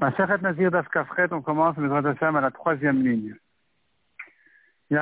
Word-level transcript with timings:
Maseret 0.00 0.38
Nazir 0.38 0.70
Dafkafret, 0.70 1.32
on 1.32 1.42
commence 1.42 1.76
le 1.76 1.92
Hashem 1.92 2.36
à 2.36 2.40
la 2.40 2.50
troisième 2.50 3.02
ligne. 3.02 3.36
Lo 4.90 5.00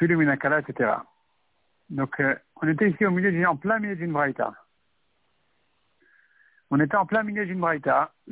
lo 0.00 0.18
minakala, 0.18 0.60
etc. 0.60 0.90
Donc, 1.88 2.20
euh, 2.20 2.34
on 2.60 2.68
était 2.68 2.90
ici 2.90 3.06
au 3.06 3.10
milieu, 3.10 3.48
en 3.48 3.56
plein 3.56 3.78
milieu 3.78 3.96
d'une 3.96 4.12
braïta. 4.12 4.52
On 6.70 6.78
était 6.80 6.96
en 6.96 7.06
plein 7.06 7.22
milieu 7.22 7.46
d'une 7.46 7.60
braïta 7.60 8.12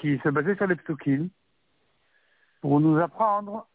qui 0.00 0.18
se 0.18 0.28
basait 0.28 0.54
sur 0.54 0.68
les 0.68 0.76
psukim 0.76 1.30
pour 2.60 2.78
nous 2.78 2.98
apprendre 3.00 3.66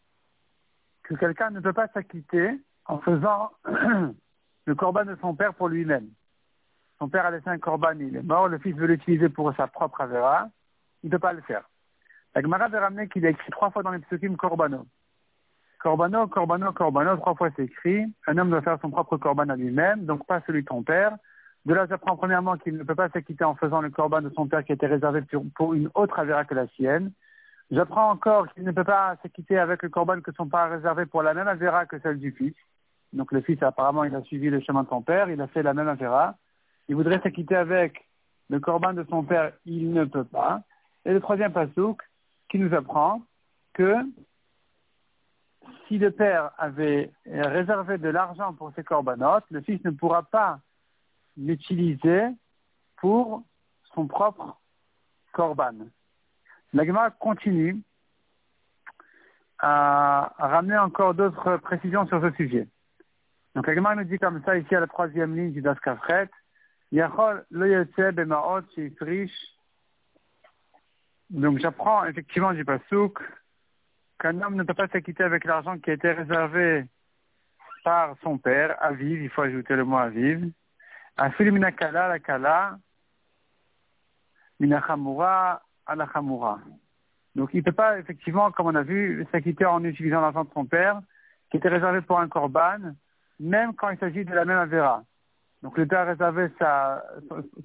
que 1.04 1.16
quelqu'un 1.16 1.50
ne 1.50 1.60
peut 1.60 1.74
pas 1.74 1.90
s'acquitter 1.90 2.58
en 2.86 3.00
faisant 3.00 3.52
le 4.66 4.76
corban 4.76 5.04
de 5.04 5.18
son 5.20 5.36
père 5.36 5.54
pour 5.54 5.68
lui-même. 5.68 6.08
Son 7.00 7.10
père 7.10 7.26
a 7.26 7.32
laissé 7.32 7.50
un 7.50 7.58
corban, 7.58 7.94
il 8.00 8.16
est 8.16 8.24
mort, 8.24 8.48
le 8.48 8.58
fils 8.58 8.76
veut 8.76 8.88
l'utiliser 8.88 9.30
pour 9.30 9.54
sa 9.56 9.68
propre 9.68 10.02
avera, 10.02 10.48
il 11.04 11.08
ne 11.08 11.12
peut 11.12 11.20
pas 11.20 11.34
le 11.34 11.42
faire. 11.42 11.64
La 12.34 12.42
Gemara 12.42 12.68
veut 12.68 12.80
ramener 12.80 13.08
qu'il 13.08 13.26
a 13.26 13.30
écrit 13.30 13.52
trois 13.52 13.70
fois 13.70 13.84
dans 13.84 13.92
les 13.92 14.00
psukim 14.00 14.36
corbano. 14.36 14.86
Corbano, 15.80 16.28
corbano, 16.28 16.72
corbano, 16.74 17.16
trois 17.18 17.36
fois 17.36 17.50
c'est 17.56 17.66
écrit. 17.66 18.06
Un 18.28 18.38
homme 18.38 18.50
doit 18.50 18.62
faire 18.62 18.80
son 18.82 18.90
propre 18.90 19.18
corban 19.18 19.50
à 19.50 19.56
lui-même, 19.56 20.06
donc 20.06 20.26
pas 20.26 20.42
celui 20.48 20.64
de 20.64 20.68
ton 20.68 20.84
père. 20.84 21.16
De 21.66 21.74
là, 21.74 21.86
j'apprends 21.88 22.16
premièrement 22.16 22.58
qu'il 22.58 22.78
ne 22.78 22.84
peut 22.84 22.96
pas 22.96 23.10
s'acquitter 23.10 23.44
en 23.44 23.56
faisant 23.56 23.82
le 23.82 23.90
corban 23.90 24.22
de 24.22 24.30
son 24.36 24.48
père 24.48 24.64
qui 24.64 24.72
était 24.72 24.88
réservé 24.88 25.22
pour 25.56 25.74
une 25.74 25.90
autre 25.96 26.20
avera 26.20 26.46
que 26.46 26.54
la 26.54 26.68
sienne. 26.70 27.12
J'apprends 27.72 28.12
encore 28.12 28.54
qu'il 28.54 28.64
ne 28.64 28.72
peut 28.72 28.84
pas 28.84 29.16
s'acquitter 29.24 29.58
avec 29.58 29.82
le 29.82 29.90
corban 29.90 30.22
que 30.22 30.32
son 30.34 30.48
père 30.48 30.62
a 30.62 30.68
réservé 30.68 31.06
pour 31.06 31.24
la 31.24 31.34
même 31.34 31.48
avera 31.48 31.86
que 31.86 32.00
celle 32.00 32.20
du 32.20 32.32
fils. 32.32 32.54
Donc 33.14 33.32
le 33.32 33.42
fils, 33.42 33.62
apparemment, 33.64 34.04
il 34.04 34.14
a 34.14 34.22
suivi 34.24 34.50
le 34.50 34.60
chemin 34.60 34.84
de 34.84 34.90
son 34.90 35.02
père, 35.02 35.30
il 35.30 35.42
a 35.42 35.48
fait 35.48 35.64
la 35.64 35.74
même 35.74 35.88
avera. 35.88 36.36
Il 36.88 36.96
voudrait 36.96 37.22
s'acquitter 37.22 37.56
avec 37.56 38.06
le 38.50 38.60
corban 38.60 38.94
de 38.94 39.06
son 39.10 39.24
père, 39.24 39.54
il 39.66 39.92
ne 39.92 40.06
peut 40.06 40.24
pas. 40.24 40.62
Et 41.04 41.12
le 41.12 41.20
troisième 41.20 41.54
pasouk 41.54 42.02
qui 42.50 42.60
nous 42.60 42.74
apprend 42.74 43.22
que 43.74 43.96
si 45.88 45.98
le 45.98 46.12
père 46.12 46.52
avait 46.58 47.12
réservé 47.26 47.98
de 47.98 48.10
l'argent 48.10 48.54
pour 48.54 48.72
ses 48.76 48.84
corbanotes, 48.84 49.46
le 49.50 49.62
fils 49.62 49.84
ne 49.84 49.92
pourra 49.92 50.24
pas 50.24 50.60
l'utiliser 51.38 52.28
pour 52.98 53.44
son 53.94 54.08
propre 54.08 54.58
corban. 55.32 55.74
La 56.74 57.10
continue 57.12 57.82
à, 59.60 60.34
ramener 60.38 60.78
encore 60.78 61.14
d'autres 61.14 61.58
précisions 61.58 62.06
sur 62.08 62.22
ce 62.22 62.32
sujet. 62.32 62.68
Donc 63.54 63.68
la 63.68 63.96
nous 63.96 64.04
dit 64.04 64.20
comme 64.20 64.44
ça 64.44 64.58
ici 64.58 64.76
à 64.76 64.82
la 64.82 64.88
troisième 64.88 65.36
ligne 65.36 65.52
du 65.52 65.62
Das 65.62 65.78
Donc 71.30 71.60
j'apprends 71.60 72.06
effectivement 72.06 72.54
du 72.54 72.64
pasouk 72.64 73.20
qu'un 74.20 74.42
homme 74.42 74.56
ne 74.56 74.64
peut 74.64 74.74
pas 74.74 74.88
s'acquitter 74.88 75.24
avec 75.24 75.44
l'argent 75.44 75.78
qui 75.78 75.90
a 75.90 75.94
été 75.94 76.12
réservé 76.12 76.86
par 77.84 78.16
son 78.24 78.38
père, 78.38 78.82
Aviv, 78.82 79.22
il 79.22 79.30
faut 79.30 79.42
ajouter 79.42 79.76
le 79.76 79.84
mot 79.84 79.98
Aviv. 79.98 80.52
Afil 81.18 81.52
minakala 81.52 82.08
la 82.08 82.20
kala, 82.20 82.78
minachamura 84.60 85.62
à 85.86 85.96
la 85.96 86.08
Donc 87.36 87.50
il 87.54 87.58
ne 87.58 87.62
peut 87.62 87.72
pas, 87.72 88.00
effectivement, 88.00 88.52
comme 88.52 88.68
on 88.68 88.76
a 88.76 88.84
vu, 88.84 89.26
s'acquitter 89.32 89.66
en 89.66 89.84
utilisant 89.84 90.22
l'argent 90.22 90.46
de 90.46 90.52
son 90.54 90.66
père, 90.66 91.02
qui 91.52 91.58
était 91.58 91.70
réservé 91.70 92.02
pour 92.02 92.20
un 92.20 92.28
korban, 92.28 92.96
même 93.40 93.74
quand 93.76 93.90
il 93.90 94.00
s'agit 94.00 94.26
de 94.26 94.34
la 94.34 94.46
même 94.46 94.58
avera. 94.58 95.04
Donc 95.66 95.84
père 95.88 96.02
a 96.02 96.06
réservé 96.06 96.50
sa, 96.60 97.04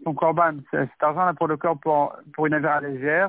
son 0.04 0.14
korban, 0.14 0.54
cet 0.70 0.88
argent-là 1.00 1.34
pour 1.34 1.48
le 1.48 1.58
corps 1.58 1.78
pour, 1.78 2.46
une 2.46 2.54
avera 2.54 2.80
légère, 2.80 3.28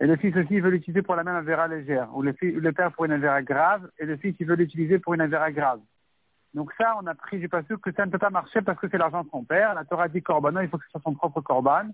et 0.00 0.06
le 0.06 0.14
fils 0.14 0.36
aussi 0.36 0.60
veut 0.60 0.70
l'utiliser 0.70 1.02
pour 1.02 1.16
la 1.16 1.24
même 1.24 1.34
avera 1.34 1.66
légère, 1.66 2.08
ou 2.14 2.22
le, 2.22 2.32
le 2.40 2.72
père 2.72 2.92
pour 2.92 3.06
une 3.06 3.12
avera 3.12 3.42
grave, 3.42 3.90
et 3.98 4.06
le 4.06 4.16
fils 4.16 4.36
il 4.38 4.46
veut 4.46 4.54
l'utiliser 4.54 5.00
pour 5.00 5.14
une 5.14 5.20
avera 5.20 5.50
grave. 5.50 5.80
Donc 6.54 6.70
ça, 6.78 6.96
on 7.02 7.06
a 7.08 7.14
pris 7.16 7.40
du 7.40 7.48
passé 7.48 7.74
que 7.82 7.90
ça 7.90 8.06
ne 8.06 8.12
peut 8.12 8.18
pas 8.18 8.30
marcher 8.30 8.62
parce 8.62 8.78
que 8.78 8.88
c'est 8.88 8.98
l'argent 8.98 9.24
de 9.24 9.30
son 9.30 9.42
père. 9.42 9.74
La 9.74 9.84
Torah 9.84 10.06
dit 10.06 10.22
korban, 10.22 10.60
il 10.60 10.68
faut 10.68 10.78
que 10.78 10.84
ce 10.84 10.90
soit 10.92 11.00
son 11.02 11.14
propre 11.14 11.40
korban 11.40 11.88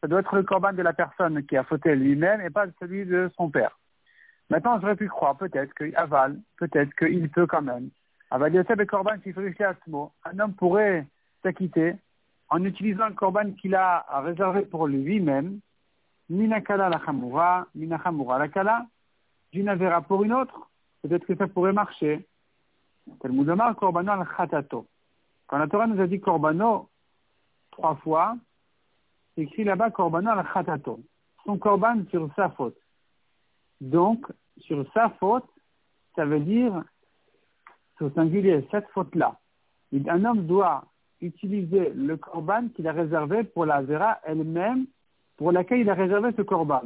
ça 0.00 0.08
doit 0.08 0.20
être 0.20 0.36
le 0.36 0.42
corban 0.42 0.72
de 0.72 0.82
la 0.82 0.92
personne 0.92 1.44
qui 1.44 1.56
a 1.56 1.64
fauté 1.64 1.94
lui-même 1.94 2.40
et 2.40 2.50
pas 2.50 2.66
celui 2.80 3.04
de 3.04 3.30
son 3.36 3.50
père. 3.50 3.78
Maintenant, 4.48 4.80
j'aurais 4.80 4.96
pu 4.96 5.08
croire 5.08 5.36
peut-être 5.36 5.74
qu'il 5.74 5.94
avale, 5.96 6.38
peut-être 6.56 6.94
qu'il 6.94 7.28
peut 7.30 7.46
quand 7.46 7.62
même. 7.62 7.90
Aval 8.30 8.54
Yosef 8.54 8.78
et 8.78 8.86
korban 8.86 9.16
Un 10.24 10.38
homme 10.38 10.54
pourrait 10.54 11.06
s'acquitter 11.48 11.94
en 12.50 12.64
utilisant 12.64 13.08
le 13.08 13.14
corban 13.14 13.52
qu'il 13.52 13.74
a 13.74 14.04
réservé 14.20 14.62
pour 14.62 14.86
lui-même, 14.86 15.60
minakala 16.28 16.88
la 16.88 17.00
chamura, 17.04 17.66
minachamura 17.74 18.38
la 18.38 18.48
kala, 18.48 18.86
d'une 19.52 19.68
avera 19.68 20.02
pour 20.02 20.24
une 20.24 20.32
autre. 20.32 20.68
Peut-être 21.02 21.26
que 21.26 21.36
ça 21.36 21.46
pourrait 21.46 21.72
marcher. 21.72 22.26
al. 23.22 23.74
Quand 25.46 25.58
la 25.58 25.66
Torah 25.68 25.86
nous 25.86 26.00
a 26.00 26.06
dit 26.06 26.20
korbano 26.20 26.88
trois 27.70 27.96
fois, 27.96 28.36
écrit 29.36 29.64
là-bas 29.64 29.90
Korbano 29.90 30.30
al 30.30 30.46
khatato. 30.52 31.00
Son 31.44 31.58
korban 31.58 32.04
sur 32.10 32.28
sa 32.34 32.50
faute. 32.50 32.76
Donc, 33.80 34.26
sur 34.58 34.84
sa 34.92 35.10
faute, 35.20 35.48
ça 36.16 36.24
veut 36.24 36.40
dire, 36.40 36.82
au 38.00 38.10
singulier, 38.10 38.66
cette 38.70 38.88
faute-là. 38.88 39.38
Un 39.92 40.24
homme 40.24 40.46
doit 40.46 40.84
utiliser 41.20 41.90
le 41.90 42.16
korban 42.16 42.68
qu'il 42.74 42.86
a 42.86 42.92
réservé 42.92 43.44
pour 43.44 43.66
la 43.66 43.82
vera 43.82 44.18
elle-même, 44.24 44.86
pour 45.36 45.52
laquelle 45.52 45.80
il 45.80 45.90
a 45.90 45.94
réservé 45.94 46.30
ce 46.36 46.42
korban. 46.42 46.82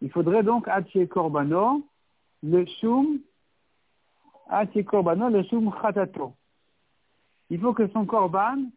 Il 0.00 0.10
faudrait 0.10 0.42
donc 0.42 0.68
attirer 0.68 1.08
korbano, 1.08 1.82
le 2.42 2.64
shum, 2.80 3.20
attirer 4.48 4.84
korbano, 4.84 5.28
le 5.28 5.42
shum 5.44 5.70
khatato. 5.70 6.34
Il 7.50 7.60
faut 7.60 7.74
que 7.74 7.88
son 7.88 8.06
korban 8.06 8.70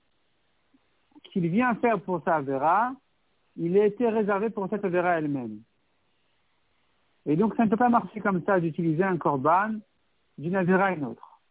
qu'il 1.34 1.48
vient 1.50 1.76
faire 1.76 2.00
pour 2.00 2.22
sa 2.24 2.36
Avera, 2.36 2.94
il 3.58 3.78
a 3.78 3.86
été 3.86 4.08
réservé 4.08 4.52
pour 4.52 4.70
cette 4.70 4.86
Avera 4.86 5.18
elle-même. 5.18 5.62
Et 7.26 7.36
donc, 7.36 7.56
ça 7.56 7.66
ne 7.66 7.70
peut 7.70 7.78
pas 7.78 7.90
marcher 7.90 8.20
comme 8.20 8.44
ça 8.44 8.60
d'utiliser 8.60 9.04
un 9.04 9.18
korban 9.18 9.72
d'une 10.38 10.56
Avera 10.56 10.86
à 10.86 10.92
une 10.92 11.06
autre. 11.06 11.42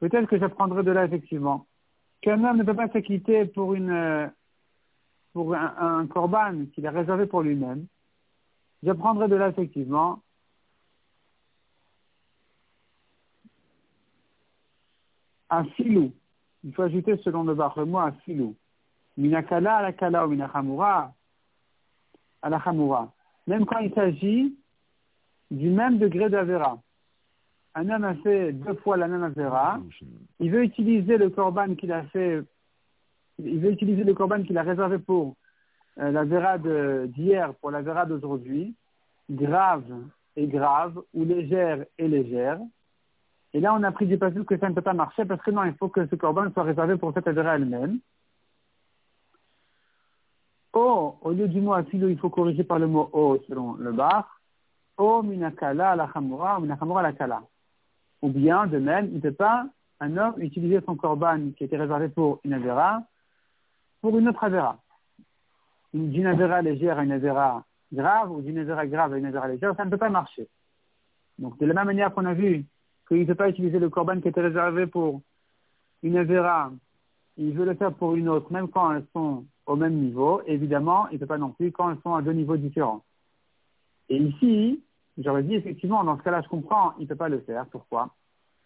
Peut-être 0.00 0.26
que 0.26 0.38
j'apprendrai 0.38 0.82
de 0.82 0.90
là 0.90 1.04
effectivement 1.04 1.66
qu'un 2.22 2.42
homme 2.44 2.58
ne 2.58 2.64
peut 2.64 2.74
pas 2.74 2.88
s'acquitter 2.88 3.46
pour 3.46 3.74
une 3.74 4.30
pour 5.32 5.54
un, 5.54 5.74
un 5.78 6.06
korban 6.06 6.66
qu'il 6.74 6.86
a 6.86 6.90
réservé 6.90 7.26
pour 7.26 7.42
lui-même. 7.42 7.86
J'apprendrai 8.82 9.28
de 9.28 9.36
là 9.36 9.48
effectivement 9.48 10.22
un 15.50 15.64
filou 15.64 16.12
il 16.64 16.74
faut 16.74 16.82
ajouter 16.82 17.16
selon 17.24 17.44
le 17.44 17.54
bar 17.54 17.78
le 17.78 17.86
mot 17.86 17.98
à 17.98 18.12
filou. 18.24 18.54
Minakala 19.16 19.76
à 19.76 19.82
la 19.82 19.92
kala 19.92 20.26
ou 20.26 20.30
minachamura 20.30 21.12
à 22.42 22.48
la. 22.48 22.62
Même 23.46 23.66
quand 23.66 23.78
il 23.78 23.92
s'agit 23.94 24.56
du 25.50 25.68
même 25.70 25.98
degré 25.98 26.28
d'avera. 26.28 26.78
Un 27.74 27.88
homme 27.88 28.04
a 28.04 28.14
fait 28.16 28.52
deux 28.52 28.74
fois 28.76 28.96
la 28.96 29.06
même 29.06 29.22
avera. 29.22 29.78
Il 30.40 30.50
veut 30.50 30.64
utiliser 30.64 31.16
le 31.16 31.30
korban 31.30 31.74
qu'il 31.76 31.92
a 31.92 32.02
fait, 32.04 32.42
il 33.38 33.60
veut 33.60 33.70
utiliser 33.70 34.02
le 34.02 34.14
qu'il 34.44 34.58
a 34.58 34.62
réservé 34.62 34.98
pour 34.98 35.36
euh, 35.98 36.10
l'avera 36.10 36.58
d'hier 36.58 37.54
pour 37.54 37.70
l'avera 37.70 38.06
d'aujourd'hui, 38.06 38.74
grave 39.30 39.84
et 40.36 40.46
grave, 40.46 41.00
ou 41.14 41.24
légère 41.24 41.84
et 41.98 42.08
légère. 42.08 42.58
Et 43.52 43.60
là, 43.60 43.74
on 43.74 43.82
a 43.82 43.92
pris 43.92 44.06
du 44.06 44.16
passage 44.16 44.44
que 44.44 44.56
ça 44.58 44.68
ne 44.68 44.74
peut 44.74 44.82
pas 44.82 44.92
marcher 44.92 45.24
parce 45.24 45.42
que 45.42 45.50
non, 45.50 45.64
il 45.64 45.74
faut 45.74 45.88
que 45.88 46.06
ce 46.06 46.14
corban 46.16 46.50
soit 46.52 46.62
réservé 46.62 46.96
pour 46.96 47.12
cette 47.12 47.26
avera 47.28 47.56
elle-même. 47.56 47.98
O, 50.72 51.16
au 51.20 51.30
lieu 51.32 51.48
du 51.48 51.60
mot 51.60 51.72
afilo, 51.72 52.08
il 52.08 52.18
faut 52.18 52.30
corriger 52.30 52.62
par 52.62 52.78
le 52.78 52.86
mot 52.86 53.10
o 53.12 53.38
selon 53.48 53.74
le 53.74 53.92
bar. 53.92 54.40
O 54.96 55.22
minakala 55.22 55.96
la 55.96 56.08
chamura, 56.12 56.60
minachamura 56.60 57.02
la 57.02 57.12
kala. 57.12 57.42
Ou 58.22 58.28
bien, 58.28 58.66
de 58.66 58.78
même, 58.78 59.06
il 59.06 59.16
ne 59.16 59.20
peut 59.20 59.32
pas, 59.32 59.66
un 60.00 60.16
homme, 60.16 60.34
utiliser 60.38 60.80
son 60.86 60.96
corban 60.96 61.50
qui 61.56 61.64
était 61.64 61.76
réservé 61.76 62.08
pour 62.08 62.40
une 62.44 62.54
avera 62.54 63.02
pour 64.00 64.18
une 64.18 64.28
autre 64.28 64.44
avera. 64.44 64.78
D'une 65.92 66.26
avera 66.26 66.62
légère 66.62 66.98
à 66.98 67.04
une 67.04 67.12
avera 67.12 67.64
grave 67.92 68.30
ou 68.30 68.40
d'une 68.40 68.58
avera 68.58 68.86
grave 68.86 69.12
à 69.12 69.18
une 69.18 69.26
avera 69.26 69.48
légère, 69.48 69.74
ça 69.76 69.84
ne 69.84 69.90
peut 69.90 69.98
pas 69.98 70.08
marcher. 70.08 70.48
Donc, 71.38 71.58
de 71.58 71.66
la 71.66 71.74
même 71.74 71.86
manière 71.86 72.14
qu'on 72.14 72.26
a 72.26 72.34
vu 72.34 72.64
qu'il 73.08 73.20
ne 73.20 73.24
peut 73.24 73.34
pas 73.34 73.48
utiliser 73.48 73.78
le 73.78 73.88
corban 73.88 74.20
qui 74.20 74.28
était 74.28 74.40
réservé 74.40 74.86
pour 74.86 75.22
une 76.02 76.16
Avera, 76.16 76.70
il 77.36 77.52
veut 77.52 77.64
le 77.64 77.74
faire 77.74 77.92
pour 77.94 78.14
une 78.14 78.28
autre, 78.28 78.52
même 78.52 78.68
quand 78.68 78.92
elles 78.92 79.06
sont 79.12 79.44
au 79.66 79.76
même 79.76 79.94
niveau. 79.94 80.42
Évidemment, 80.46 81.08
il 81.08 81.14
ne 81.14 81.18
peut 81.18 81.26
pas 81.26 81.38
non 81.38 81.50
plus 81.50 81.72
quand 81.72 81.90
elles 81.90 82.00
sont 82.02 82.14
à 82.14 82.22
deux 82.22 82.32
niveaux 82.32 82.56
différents. 82.56 83.02
Et 84.08 84.18
ici, 84.18 84.82
j'aurais 85.22 85.42
dit 85.42 85.54
effectivement, 85.54 86.04
dans 86.04 86.16
ce 86.18 86.22
cas-là, 86.22 86.42
je 86.42 86.48
comprends, 86.48 86.92
il 86.98 87.02
ne 87.02 87.08
peut 87.08 87.16
pas 87.16 87.28
le 87.28 87.40
faire. 87.40 87.66
Pourquoi? 87.66 88.14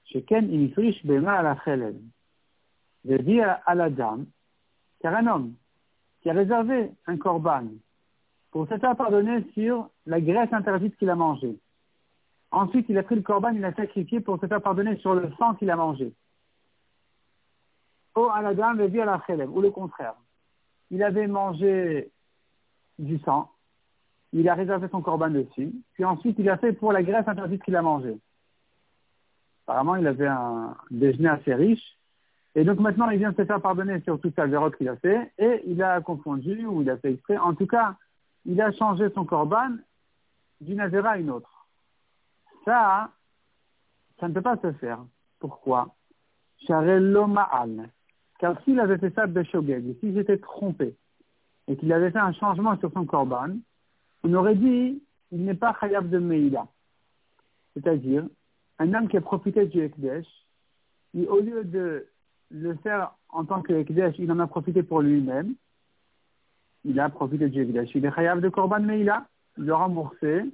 Chez 0.04 0.22
Ken, 0.22 0.48
il 0.50 0.72
à 1.28 1.42
la 1.42 1.56
Je 3.04 3.16
dis 3.16 3.40
à 3.40 3.74
la 3.74 3.90
dame, 3.90 4.26
car 5.00 5.14
un 5.14 5.26
homme 5.26 5.54
qui 6.22 6.30
a 6.30 6.32
réservé 6.32 6.90
un 7.06 7.16
corban 7.16 7.64
pour 8.50 8.68
se 8.68 8.78
faire 8.78 8.96
pardonner 8.96 9.44
sur 9.52 9.90
la 10.06 10.20
graisse 10.20 10.52
interdite 10.52 10.96
qu'il 10.96 11.10
a 11.10 11.16
mangée. 11.16 11.58
Ensuite, 12.50 12.86
il 12.88 12.96
a 12.98 13.02
pris 13.02 13.16
le 13.16 13.22
corban, 13.22 13.50
il 13.50 13.60
l'a 13.60 13.74
sacrifié 13.74 14.20
pour 14.20 14.40
se 14.40 14.46
faire 14.46 14.62
pardonner 14.62 14.96
sur 14.98 15.14
le 15.14 15.32
sang 15.38 15.54
qu'il 15.54 15.70
a 15.70 15.76
mangé. 15.76 16.12
Ou 18.16 18.26
à 18.26 18.40
la 18.42 18.54
dame, 18.54 18.80
à 18.80 19.34
la 19.36 19.46
ou 19.46 19.60
le 19.60 19.70
contraire. 19.70 20.14
Il 20.90 21.02
avait 21.02 21.26
mangé 21.26 22.12
du 22.98 23.18
sang, 23.18 23.50
il 24.34 24.48
a 24.48 24.54
réservé 24.54 24.88
son 24.88 25.00
corban 25.00 25.30
dessus, 25.30 25.72
puis 25.94 26.04
ensuite 26.04 26.36
il 26.40 26.50
a 26.50 26.58
fait 26.58 26.72
pour 26.72 26.92
la 26.92 27.04
graisse 27.04 27.26
interdite 27.28 27.62
qu'il 27.62 27.76
a 27.76 27.82
mangée. 27.82 28.18
Apparemment, 29.66 29.94
il 29.96 30.06
avait 30.06 30.26
un 30.26 30.76
déjeuner 30.90 31.28
assez 31.28 31.54
riche, 31.54 31.96
et 32.56 32.64
donc 32.64 32.80
maintenant 32.80 33.08
il 33.10 33.18
vient 33.18 33.30
de 33.30 33.36
se 33.36 33.44
faire 33.44 33.62
pardonner 33.62 34.00
sur 34.00 34.20
toute 34.20 34.34
sa 34.34 34.46
vérote 34.46 34.76
qu'il 34.76 34.88
a 34.88 34.96
fait, 34.96 35.32
et 35.38 35.62
il 35.66 35.80
a 35.82 36.00
confondu, 36.00 36.66
ou 36.66 36.82
il 36.82 36.90
a 36.90 36.96
fait 36.96 37.12
exprès, 37.12 37.38
en 37.38 37.54
tout 37.54 37.68
cas, 37.68 37.94
il 38.44 38.60
a 38.60 38.72
changé 38.72 39.08
son 39.14 39.24
corban 39.24 39.70
d'une 40.60 40.80
avéra 40.80 41.10
à 41.10 41.18
une 41.18 41.30
autre. 41.30 41.68
Ça, 42.64 43.10
ça 44.18 44.28
ne 44.28 44.34
peut 44.34 44.42
pas 44.42 44.56
se 44.56 44.72
faire. 44.72 44.98
Pourquoi? 45.38 45.94
Car 46.66 46.82
s'il 48.64 48.80
avait 48.80 48.98
fait 48.98 49.14
ça 49.14 49.26
de 49.28 49.42
Shogeg, 49.44 49.98
s'il 50.00 50.14
s'était 50.14 50.38
trompé, 50.38 50.96
et 51.68 51.76
qu'il 51.76 51.92
avait 51.92 52.10
fait 52.10 52.18
un 52.18 52.32
changement 52.32 52.76
sur 52.78 52.92
son 52.92 53.06
korban, 53.06 53.50
on 54.24 54.34
aurait 54.34 54.56
dit 54.56 55.02
il 55.30 55.44
n'est 55.44 55.54
pas 55.54 55.76
khayab 55.78 56.08
de 56.08 56.18
Meïla. 56.18 56.66
C'est-à-dire, 57.74 58.24
un 58.78 58.94
homme 58.94 59.08
qui 59.08 59.16
a 59.16 59.20
profité 59.20 59.66
du 59.66 59.80
Ekdesh, 59.80 60.26
au 61.28 61.40
lieu 61.40 61.64
de 61.64 62.06
le 62.50 62.74
faire 62.76 63.12
en 63.28 63.44
tant 63.44 63.62
que 63.62 63.72
Ekdesh, 63.72 64.16
il 64.18 64.30
en 64.32 64.38
a 64.38 64.46
profité 64.46 64.82
pour 64.82 65.02
lui-même, 65.02 65.54
il 66.84 66.98
a 67.00 67.08
profité 67.08 67.48
du 67.48 67.62
Ekdesh. 67.62 67.94
Il 67.94 68.04
est 68.04 68.12
khayab 68.12 68.40
de 68.40 68.48
Korban 68.48 68.80
Meïla, 68.80 69.26
il 69.58 69.70
a 69.70 69.76
remboursé 69.76 70.44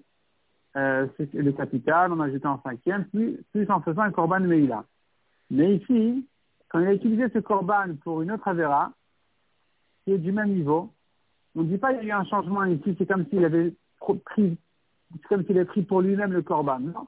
euh, 0.77 1.07
le 1.19 1.53
capital 1.53 2.13
en 2.13 2.21
ajoutant 2.21 2.55
un 2.55 2.71
cinquième, 2.71 3.05
plus, 3.07 3.43
plus 3.53 3.71
en 3.71 3.81
faisant 3.81 4.03
un 4.03 4.13
Korban 4.13 4.41
Meïla. 4.41 4.85
Mais 5.51 5.77
ici, 5.77 6.27
quand 6.69 6.81
il 6.81 6.87
a 6.87 6.95
utilisé 6.95 7.29
ce 7.31 7.39
Korban 7.39 7.97
pour 8.03 8.23
une 8.23 8.33
autre 8.33 8.49
Avera, 8.49 8.93
qui 10.05 10.13
est 10.13 10.19
du 10.19 10.33
même 10.33 10.55
niveau, 10.55 10.91
on 11.57 11.63
ne 11.63 11.69
dit 11.69 11.79
pas 11.79 11.95
qu'il 11.95 12.07
y 12.07 12.13
a 12.13 12.17
eu 12.17 12.19
un 12.19 12.25
changement 12.25 12.65
ici, 12.65 12.95
c'est 12.99 13.07
comme 13.07 13.27
s'il 13.27 13.45
avait 13.45 13.75
pris, 14.25 14.57
comme 15.29 15.45
s'il 15.45 15.57
avait 15.57 15.65
pris 15.65 15.83
pour 15.83 16.01
lui-même 16.01 16.33
le 16.33 16.43
corban. 16.43 16.79
Non? 16.81 17.07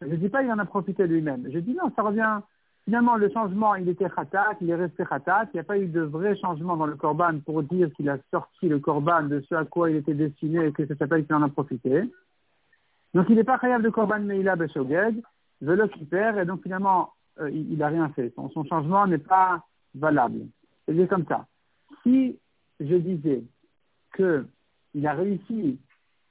Je 0.00 0.06
ne 0.06 0.16
dis 0.16 0.28
pas 0.28 0.42
qu'il 0.42 0.52
en 0.52 0.58
a 0.58 0.64
profité 0.64 1.06
lui-même. 1.06 1.48
Je 1.50 1.58
dis 1.58 1.74
non, 1.74 1.90
ça 1.94 2.02
revient. 2.02 2.40
Finalement, 2.84 3.16
le 3.16 3.28
changement, 3.30 3.74
il 3.74 3.88
était 3.88 4.08
khatat, 4.08 4.56
il 4.60 4.70
est 4.70 4.74
resté 4.76 5.04
khatat. 5.04 5.48
Il 5.52 5.56
n'y 5.56 5.60
a 5.60 5.64
pas 5.64 5.78
eu 5.78 5.86
de 5.86 6.02
vrai 6.02 6.36
changement 6.36 6.76
dans 6.76 6.86
le 6.86 6.94
corban 6.94 7.40
pour 7.44 7.62
dire 7.62 7.92
qu'il 7.94 8.08
a 8.08 8.18
sorti 8.30 8.68
le 8.68 8.78
corban 8.78 9.24
de 9.24 9.40
ce 9.48 9.54
à 9.56 9.64
quoi 9.64 9.90
il 9.90 9.96
était 9.96 10.14
destiné 10.14 10.66
et 10.66 10.72
que 10.72 10.86
ça 10.86 10.94
s'appelle 10.96 11.24
qu'il 11.26 11.34
en 11.34 11.42
a 11.42 11.48
profité. 11.48 12.02
Donc, 13.14 13.26
il 13.28 13.36
n'est 13.36 13.44
pas 13.44 13.58
khayab 13.58 13.82
de 13.82 13.88
korban, 13.88 14.20
mais 14.20 14.38
il 14.38 14.48
a 14.48 14.56
beshogeg, 14.56 15.20
velo 15.60 15.88
perd, 16.10 16.38
et 16.38 16.44
donc 16.44 16.62
finalement, 16.62 17.12
euh, 17.40 17.50
il 17.50 17.78
n'a 17.78 17.88
rien 17.88 18.08
fait. 18.10 18.32
Son, 18.36 18.50
son 18.50 18.64
changement 18.64 19.06
n'est 19.06 19.18
pas 19.18 19.64
valable. 19.94 20.42
C'est 20.86 21.08
comme 21.08 21.24
ça. 21.26 21.46
Si 22.02 22.38
je 22.80 22.96
disais 22.96 23.42
qu'il 24.14 25.06
a 25.06 25.12
réussi 25.12 25.78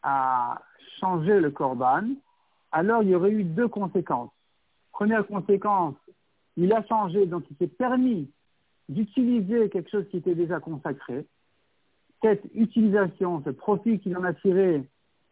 à 0.04 0.62
changer 1.00 1.40
le 1.40 1.52
corban, 1.52 2.04
alors 2.72 3.04
il 3.04 3.10
y 3.10 3.16
aurait 3.16 3.32
eu 3.32 3.44
deux 3.44 3.68
conséquences. 3.68 4.32
Première 4.92 5.26
conséquence, 5.28 5.96
il 6.58 6.72
a 6.74 6.84
changé, 6.86 7.26
donc 7.26 7.44
il 7.50 7.58
s'est 7.58 7.68
permis 7.68 8.30
d'utiliser 8.88 9.70
quelque 9.70 9.90
chose 9.90 10.08
qui 10.10 10.18
était 10.18 10.36
déjà 10.36 10.60
consacré. 10.60 11.26
Cette 12.22 12.44
utilisation, 12.54 13.42
ce 13.44 13.50
profit 13.50 14.00
qu'il 14.00 14.16
en 14.18 14.24
a 14.24 14.34
tiré, 14.34 14.84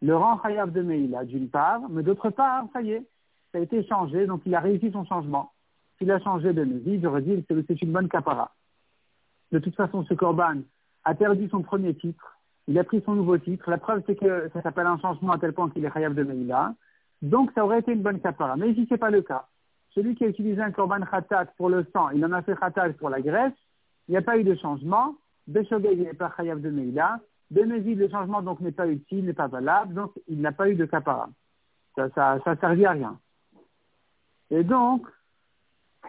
le 0.02 0.16
rend 0.16 0.38
khayab 0.38 0.72
de 0.72 0.82
Meïla, 0.82 1.24
d'une 1.24 1.48
part, 1.48 1.88
mais 1.88 2.02
d'autre 2.02 2.30
part, 2.30 2.66
ça 2.72 2.82
y 2.82 2.92
est, 2.92 3.06
ça 3.52 3.58
a 3.58 3.62
été 3.62 3.84
changé, 3.86 4.26
donc 4.26 4.42
il 4.44 4.54
a 4.54 4.60
réussi 4.60 4.90
son 4.90 5.04
changement. 5.04 5.52
S'il 5.98 6.10
a 6.10 6.20
changé 6.20 6.52
de 6.52 6.64
Mézi, 6.64 7.00
j'aurais 7.00 7.22
dit 7.22 7.44
que 7.44 7.62
c'est 7.66 7.80
une 7.80 7.92
bonne 7.92 8.08
capara. 8.08 8.52
De 9.52 9.60
toute 9.60 9.76
façon, 9.76 10.04
ce 10.04 10.14
corban, 10.14 10.56
a 11.04 11.14
perdu 11.14 11.48
son 11.48 11.62
premier 11.62 11.94
titre, 11.94 12.38
il 12.66 12.78
a 12.78 12.84
pris 12.84 13.02
son 13.04 13.14
nouveau 13.14 13.38
titre. 13.38 13.70
La 13.70 13.78
preuve, 13.78 14.02
c'est 14.06 14.16
que 14.16 14.48
ça 14.52 14.62
s'appelle 14.62 14.86
un 14.86 14.98
changement 14.98 15.32
à 15.32 15.38
tel 15.38 15.52
point 15.52 15.68
qu'il 15.70 15.84
est 15.84 15.90
khayab 15.90 16.14
de 16.14 16.22
Meïla. 16.22 16.74
Donc, 17.22 17.50
ça 17.54 17.64
aurait 17.64 17.80
été 17.80 17.92
une 17.92 18.02
bonne 18.02 18.20
kapara. 18.20 18.56
Mais 18.56 18.70
ici, 18.70 18.86
ce 18.88 18.94
n'est 18.94 18.98
pas 18.98 19.10
le 19.10 19.22
cas. 19.22 19.46
Celui 19.94 20.14
qui 20.14 20.24
a 20.24 20.28
utilisé 20.28 20.60
un 20.60 20.72
korban 20.72 21.00
khatat 21.00 21.46
pour 21.56 21.68
le 21.68 21.86
sang, 21.92 22.10
il 22.10 22.24
en 22.24 22.32
a 22.32 22.42
fait 22.42 22.58
khatat 22.58 22.94
pour 22.94 23.10
la 23.10 23.20
graisse. 23.20 23.52
Il 24.08 24.12
n'y 24.12 24.16
a 24.16 24.22
pas 24.22 24.38
eu 24.38 24.44
de 24.44 24.54
changement. 24.54 25.14
Beshogeg, 25.46 26.00
n'est 26.00 26.14
pas 26.14 26.32
khayab 26.36 26.60
de 26.60 26.70
Meïla. 26.70 27.20
Bénézid, 27.50 27.98
le 27.98 28.08
changement 28.08 28.42
donc 28.42 28.60
n'est 28.60 28.72
pas 28.72 28.88
utile, 28.88 29.26
n'est 29.26 29.34
pas 29.34 29.46
valable. 29.46 29.94
Donc, 29.94 30.12
il 30.26 30.40
n'a 30.40 30.52
pas 30.52 30.68
eu 30.68 30.74
de 30.74 30.86
kapara. 30.86 31.28
Ça, 31.94 32.08
ça, 32.14 32.40
ça 32.44 32.56
à 32.62 32.68
rien. 32.68 33.18
Et 34.50 34.64
donc, 34.64 35.06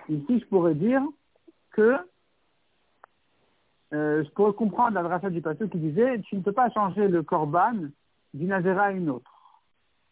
ici, 0.09 0.39
je 0.39 0.45
pourrais 0.45 0.75
dire 0.75 1.01
que 1.71 1.97
euh, 3.93 4.23
je 4.23 4.29
pourrais 4.31 4.53
comprendre 4.53 4.95
la 4.95 5.03
dracha 5.03 5.29
du 5.29 5.41
pasteur 5.41 5.69
qui 5.69 5.77
disait 5.77 6.19
tu 6.21 6.35
ne 6.35 6.41
peux 6.41 6.51
pas 6.51 6.69
changer 6.71 7.07
le 7.07 7.23
korban 7.23 7.73
d'une 8.33 8.51
azera 8.51 8.85
à 8.85 8.91
une 8.91 9.09
autre, 9.09 9.31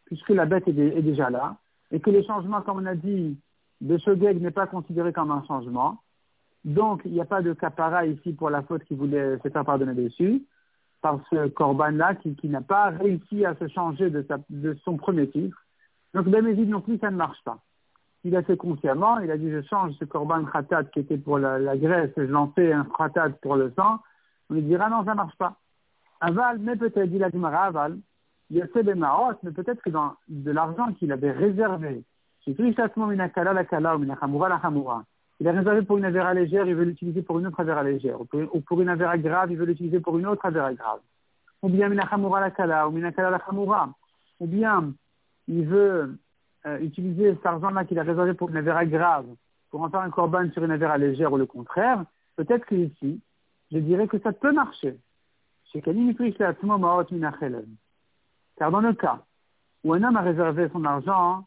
puisque 0.06 0.30
la 0.30 0.46
bête 0.46 0.68
est, 0.68 1.02
déjà 1.02 1.30
là, 1.30 1.58
et 1.92 2.00
que 2.00 2.10
le 2.10 2.24
changement, 2.24 2.62
comme 2.62 2.78
on 2.78 2.86
a 2.86 2.96
dit, 2.96 3.38
de 3.82 3.98
Shogeg 3.98 4.42
n'est 4.42 4.52
pas 4.52 4.68
considéré 4.68 5.12
comme 5.12 5.32
un 5.32 5.44
changement. 5.46 5.98
Donc, 6.64 7.02
il 7.04 7.12
n'y 7.12 7.22
a 7.22 7.26
pas 7.26 7.42
de 7.42 7.52
capara 7.54 8.06
ici 8.06 8.32
pour 8.32 8.50
la 8.50 8.62
faute 8.62 8.86
qui 8.86 8.96
voulait 8.96 9.38
se 9.40 9.50
faire 9.50 9.66
pardonner 9.66 9.94
dessus, 9.94 10.44
par 11.02 11.20
ce 11.30 11.50
korban-là 11.50 12.16
qui, 12.16 12.48
n'a 12.48 12.62
pas 12.62 12.90
réussi 12.90 13.44
à 13.46 13.56
se 13.56 13.68
changer 13.68 14.10
de, 14.10 14.26
de 14.50 14.74
son 14.86 14.96
premier 14.96 15.30
titre. 15.30 15.58
Donc, 16.14 16.30
Bémézid 16.30 16.70
non 16.70 16.80
plus, 16.80 16.98
ça 17.00 17.12
ne 17.12 17.18
marche 17.18 17.44
pas 17.44 17.60
il 18.24 18.36
a 18.36 18.44
fait 18.44 18.58
consciemment, 18.58 19.20
il 19.20 19.32
a 19.32 19.38
dit 19.38 19.52
je 19.52 19.62
change 19.64 19.94
ce 20.00 20.06
korban 20.06 20.46
khatat 20.46 20.86
qui 20.86 21.00
était 21.00 21.18
pour 21.18 21.40
la, 21.40 21.78
graisse 21.78 22.12
et 22.18 22.26
je 22.26 22.32
l'en 22.32 22.52
fais 22.52 22.72
un 22.72 22.86
khatat 22.86 23.32
pour 23.42 23.56
le 23.56 23.74
sang, 23.76 24.00
on 24.50 24.54
lui 24.54 24.62
dira 24.62 24.90
non, 24.90 25.04
ça 25.04 25.14
marche 25.14 25.36
pas. 25.36 25.58
Aval, 26.22 26.60
mais 26.60 26.78
peut-être, 26.78 27.10
dit 27.10 27.18
la 27.18 27.30
Gemara, 27.30 27.66
aval, 27.66 27.98
il 28.50 28.62
a 28.62 28.68
fait 28.68 28.84
des 28.84 28.96
marot, 28.96 29.34
mais 29.44 29.52
peut-être 29.52 29.82
que 29.82 29.90
dans 29.90 30.14
de 30.30 30.52
l'argent 30.52 30.94
qu'il 30.94 31.12
avait 31.12 31.32
réservé, 31.32 32.04
il 32.46 32.54
a 35.48 35.52
réservé 35.52 35.82
pour 35.82 35.98
une 35.98 36.06
avéra 36.06 36.34
légère, 36.34 36.68
il 36.68 36.76
veut 36.76 36.84
l'utiliser 36.84 37.22
pour 37.22 37.40
une 37.40 37.48
autre 37.48 37.60
avéra 37.60 37.84
légère, 37.84 38.22
ou 38.22 38.62
pour, 38.62 38.82
une 38.82 38.90
avéra 38.90 39.18
grave, 39.18 39.52
il 39.52 39.58
veut 39.58 39.66
l'utiliser 39.66 40.00
pour 40.00 40.18
une 40.20 40.28
autre 40.28 40.46
avéra 40.46 40.74
grave. 40.74 41.00
Ou 41.62 41.70
bien 41.70 41.90
la 41.90 42.52
kala, 42.52 42.90
ou 42.90 42.98
la 42.98 43.90
ou 44.40 44.48
bien 44.48 44.94
il 45.48 45.66
veut 45.66 46.18
euh, 46.66 46.80
utiliser 46.80 47.34
cet 47.34 47.46
argent-là 47.46 47.86
qu'il 47.86 48.00
a 48.00 48.04
réservé 48.04 48.34
pour 48.34 48.50
une 48.50 48.58
avéra 48.58 48.86
grave, 48.86 49.28
pour 49.70 49.82
en 49.82 49.90
faire 49.90 50.02
un 50.02 50.10
corban 50.10 50.50
sur 50.52 50.64
une 50.64 50.72
avéra 50.72 50.98
légère 50.98 51.34
ou 51.34 51.38
le 51.38 51.46
contraire, 51.46 52.04
peut-être 52.36 52.66
qu'ici, 52.66 53.22
je 53.72 53.78
dirais 53.80 54.08
que 54.08 54.20
ça 54.20 54.32
peut 54.32 54.52
marcher. 54.52 54.98
Car 55.74 55.94
dans 58.72 58.82
le 58.82 58.94
cas 58.94 59.24
où 59.84 59.94
un 59.94 60.04
homme 60.04 60.16
a 60.16 60.22
réservé 60.22 60.70
son 60.72 60.86
argent 60.86 61.46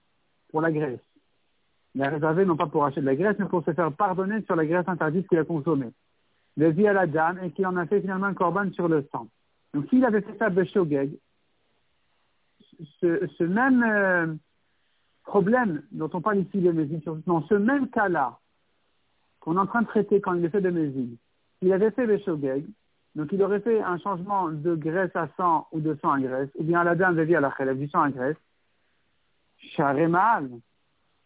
pour 0.50 0.60
la 0.60 0.72
graisse, 0.72 1.00
il 1.94 2.02
a 2.02 2.10
réservé 2.10 2.44
non 2.44 2.56
pas 2.56 2.66
pour 2.66 2.84
acheter 2.84 3.00
de 3.00 3.06
la 3.06 3.16
graisse, 3.16 3.36
mais 3.38 3.46
pour 3.46 3.64
se 3.64 3.72
faire 3.72 3.92
pardonner 3.92 4.42
sur 4.42 4.54
la 4.54 4.66
graisse 4.66 4.86
interdite 4.86 5.28
qu'il 5.28 5.38
a 5.38 5.44
consommée. 5.44 5.92
Le 6.56 6.70
vie 6.70 6.88
à 6.88 6.92
la 6.92 7.06
dame 7.06 7.38
et 7.42 7.52
qu'il 7.52 7.66
en 7.66 7.76
a 7.76 7.86
fait 7.86 8.00
finalement 8.00 8.26
un 8.26 8.34
corban 8.34 8.70
sur 8.72 8.88
le 8.88 9.06
sang. 9.12 9.28
Donc 9.72 9.88
s'il 9.88 10.04
avait 10.04 10.20
fait 10.20 10.36
ça 10.38 10.50
Beshogeg, 10.50 11.12
ce, 13.00 13.26
ce 13.38 13.44
même 13.44 13.82
euh, 13.82 14.34
problème 15.26 15.82
dont 15.92 16.08
on 16.14 16.22
parle 16.22 16.38
ici 16.38 16.58
de 16.58 16.72
Mézine, 16.72 17.02
dans 17.26 17.42
ce 17.48 17.54
même 17.54 17.90
cas-là, 17.90 18.38
qu'on 19.40 19.56
est 19.56 19.60
en 19.60 19.66
train 19.66 19.82
de 19.82 19.86
traiter 19.86 20.20
quand 20.20 20.32
il 20.34 20.44
est 20.44 20.48
fait 20.48 20.62
de 20.62 20.70
Mézine, 20.70 21.16
il 21.60 21.72
avait 21.72 21.90
fait 21.90 22.06
Beshogeg, 22.06 22.64
donc 23.14 23.28
il 23.32 23.42
aurait 23.42 23.60
fait 23.60 23.82
un 23.82 23.98
changement 23.98 24.48
de 24.48 24.74
graisse 24.74 25.14
à 25.14 25.28
sang 25.36 25.66
ou 25.72 25.80
de 25.80 25.94
sang 26.00 26.12
à 26.12 26.20
graisse, 26.20 26.48
ou 26.54 26.64
bien 26.64 26.84
la 26.84 26.94
dame 26.94 27.16
de 27.16 27.34
à 27.34 27.40
la 27.40 27.50
khélève, 27.50 27.78
du 27.78 27.88
sang 27.88 28.02
à 28.02 28.10
graisse, 28.10 28.36
Sharemal, 29.58 30.48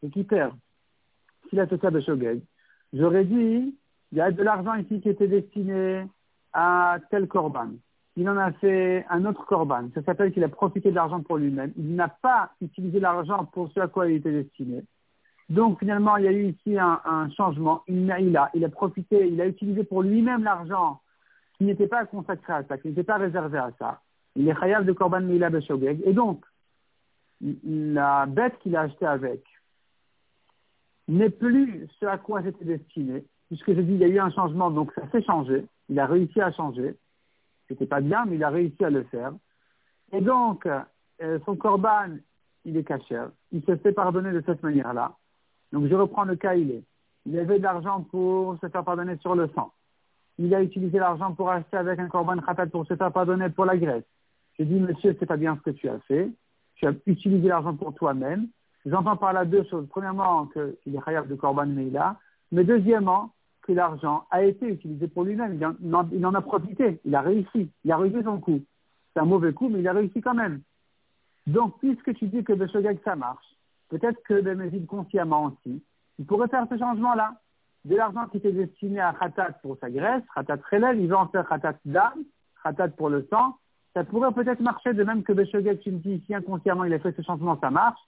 et 0.03 0.11
qui 0.11 0.25
perd. 0.25 0.55
S'il 1.49 1.61
a 1.61 1.67
fait 1.67 1.81
ça 1.81 1.91
Beshogeg, 1.91 2.43
j'aurais 2.93 3.25
dit, 3.25 3.77
il 4.13 4.19
y 4.19 4.21
a 4.21 4.31
de 4.31 4.43
l'argent 4.43 4.75
ici 4.75 5.01
qui 5.01 5.09
était 5.09 5.29
destiné 5.29 6.07
à 6.53 6.99
tel 7.11 7.29
korban 7.29 7.71
il 8.17 8.29
en 8.29 8.37
a 8.37 8.53
fait 8.53 9.07
un 9.09 9.25
autre 9.25 9.45
korban. 9.47 9.89
Ça 9.95 10.03
s'appelle 10.03 10.33
qu'il 10.33 10.45
a 10.45 10.49
profité 10.49 10.91
de 10.91 10.97
l'argent 10.97 11.21
pour 11.23 11.39
lui-même. 11.39 11.73
Il 11.77 11.95
n'a 11.95 12.09
pas 12.09 12.51
utilisé 12.61 13.01
l'argent 13.01 13.45
pour 13.47 13.71
ce 13.73 13.81
à 13.81 13.89
quoi 13.89 14.09
il 14.09 14.17
était 14.17 14.33
destiné. 14.33 14.83
Donc 15.49 15.79
finalement, 15.79 16.17
il 16.17 16.25
y 16.25 16.29
a 16.29 16.33
eu 16.33 16.49
ici 16.49 16.79
un, 16.79 17.31
changement. 17.37 17.83
Il 17.89 18.11
a, 18.11 18.51
il 18.55 18.65
a, 18.65 18.69
profité, 18.69 19.29
il 19.29 19.41
a 19.41 19.47
utilisé 19.47 19.85
pour 19.85 20.03
lui-même 20.03 20.45
l'argent 20.45 21.01
qui 21.57 21.65
n'était 21.65 21.89
pas 21.89 22.07
consacré 22.07 22.53
à 22.53 22.65
ça, 22.65 22.79
qui 22.79 22.89
n'était 22.89 23.05
pas 23.05 23.17
réservé 23.17 23.59
à 23.59 23.71
ça. 23.79 24.01
Il 24.37 24.49
est 24.49 24.59
chayav 24.59 24.85
de 24.85 24.93
korban 24.93 25.21
Mila 25.21 25.51
Beshogeg. 25.51 26.01
Et 26.05 26.13
donc, 26.13 26.45
la 27.65 28.27
bête 28.27 28.59
qu'il 28.61 28.77
a 28.77 28.83
achetée 28.83 29.07
avec, 29.07 29.43
n'est 31.09 31.31
plus 31.31 31.89
ce 31.99 32.07
à 32.07 32.19
quoi 32.19 32.43
c'était 32.43 32.65
destiné, 32.65 33.25
puisque 33.49 33.75
je 33.75 33.81
dis 33.81 33.95
il 33.95 33.99
y 33.99 34.05
a 34.05 34.09
eu 34.09 34.21
un 34.21 34.31
changement, 34.31 34.71
donc 34.71 34.93
ça 34.95 35.03
s'est 35.11 35.23
changé, 35.23 35.67
il 35.89 35.99
a 35.99 36.07
réussi 36.07 36.41
à 36.41 36.53
changer. 36.53 36.97
C'était 37.71 37.87
pas 37.87 38.01
bien, 38.01 38.25
mais 38.27 38.35
il 38.35 38.43
a 38.43 38.51
réussi 38.51 38.85
à 38.85 38.91
le 38.91 39.05
faire. 39.05 39.33
Et 40.13 40.21
donc, 40.21 40.67
euh, 40.67 41.39
son 41.47 41.55
corban, 41.55 42.17
il 42.65 42.77
est 42.77 42.83
caché. 42.83 43.23
Il 43.53 43.63
se 43.63 43.77
fait 43.77 43.93
pardonner 43.93 44.33
de 44.33 44.43
cette 44.45 44.61
manière-là. 44.65 45.13
Donc, 45.73 45.87
je 45.87 45.95
reprends 45.95 46.25
le 46.25 46.35
cas, 46.35 46.55
il 46.55 46.73
est. 46.73 46.83
Il 47.27 47.39
avait 47.39 47.59
de 47.59 47.63
l'argent 47.63 48.03
pour 48.11 48.59
se 48.61 48.69
faire 48.69 48.83
pardonner 48.83 49.17
sur 49.19 49.37
le 49.37 49.49
sang. 49.55 49.73
Il 50.39 50.53
a 50.53 50.63
utilisé 50.63 50.99
l'argent 50.99 51.33
pour 51.33 51.49
acheter 51.49 51.77
avec 51.77 52.01
un 52.01 52.09
corban 52.09 52.39
khatat 52.39 52.67
pour 52.67 52.87
se 52.87 52.97
faire 52.97 53.13
pardonner 53.13 53.51
pour 53.51 53.67
la 53.67 53.77
graisse. 53.77 54.05
J'ai 54.59 54.65
dit, 54.65 54.81
monsieur, 54.81 55.17
c'est 55.21 55.27
pas 55.27 55.37
bien 55.37 55.57
ce 55.57 55.71
que 55.71 55.77
tu 55.77 55.89
as 55.89 56.01
fait. 56.01 56.29
Tu 56.75 56.89
as 56.89 56.95
utilisé 57.07 57.47
l'argent 57.47 57.77
pour 57.77 57.95
toi-même. 57.95 58.49
J'entends 58.85 59.17
par 59.17 59.33
là 59.33 59.45
deux 59.45 59.63
choses. 59.71 59.87
Premièrement, 59.91 60.47
qu'il 60.47 60.97
est 60.97 61.05
khayab 61.05 61.29
de 61.29 61.37
korban 61.37 61.67
meila. 61.67 62.17
Mais 62.51 62.65
deuxièmement, 62.65 63.31
l'argent 63.75 64.25
a 64.31 64.45
été 64.45 64.67
utilisé 64.67 65.09
pour 65.09 65.25
lui-même. 65.25 65.59
Il, 66.13 66.27
en 66.27 66.35
a 66.35 66.41
profité. 66.41 67.01
Il 67.05 67.15
a 67.15 67.21
réussi. 67.21 67.71
Il 67.85 67.93
a 67.93 67.97
réussi 67.97 68.23
son 68.25 68.39
coup. 68.39 68.61
C'est 69.13 69.21
un 69.21 69.25
mauvais 69.25 69.53
coup, 69.53 69.69
mais 69.69 69.81
il 69.81 69.89
a 69.89 69.93
réussi 69.93 70.21
quand 70.21 70.35
même. 70.35 70.61
Donc, 71.47 71.79
puisque 71.81 72.15
tu 72.15 72.29
dis 72.29 72.45
que 72.45 72.53
de 72.53 72.67
ça 73.05 73.17
marche, 73.17 73.57
peut-être 73.89 74.23
que 74.23 74.35
de 74.35 74.87
consciemment 74.87 75.45
aussi, 75.45 75.83
il 76.19 76.27
pourrait 76.27 76.49
faire 76.49 76.67
ce 76.71 76.79
changement-là. 76.79 77.35
De 77.87 77.97
l'argent 77.97 78.27
qui 78.27 78.37
était 78.37 78.53
destiné 78.53 79.01
à 79.01 79.15
Khatat 79.19 79.53
pour 79.63 79.79
sa 79.81 79.91
graisse, 79.91 80.23
Khatat 80.35 80.59
relève, 80.71 81.01
il 81.01 81.09
va 81.09 81.21
en 81.21 81.29
faire 81.29 81.49
Khatat 81.49 81.77
d'âme, 81.87 82.25
Khatat 82.63 82.89
pour 82.91 83.09
le 83.09 83.27
sang. 83.31 83.57
Ça 83.95 84.05
pourrait 84.05 84.33
peut-être 84.33 84.61
marcher 84.61 84.93
de 84.93 85.03
même 85.03 85.23
que 85.23 85.33
Beshogek, 85.33 85.81
tu 85.81 85.91
me 85.91 85.99
dis, 85.99 86.23
si 86.27 86.35
inconsciemment 86.35 86.85
il 86.85 86.93
a 86.93 86.99
fait 86.99 87.17
ce 87.17 87.23
changement, 87.23 87.59
ça 87.59 87.71
marche. 87.71 87.99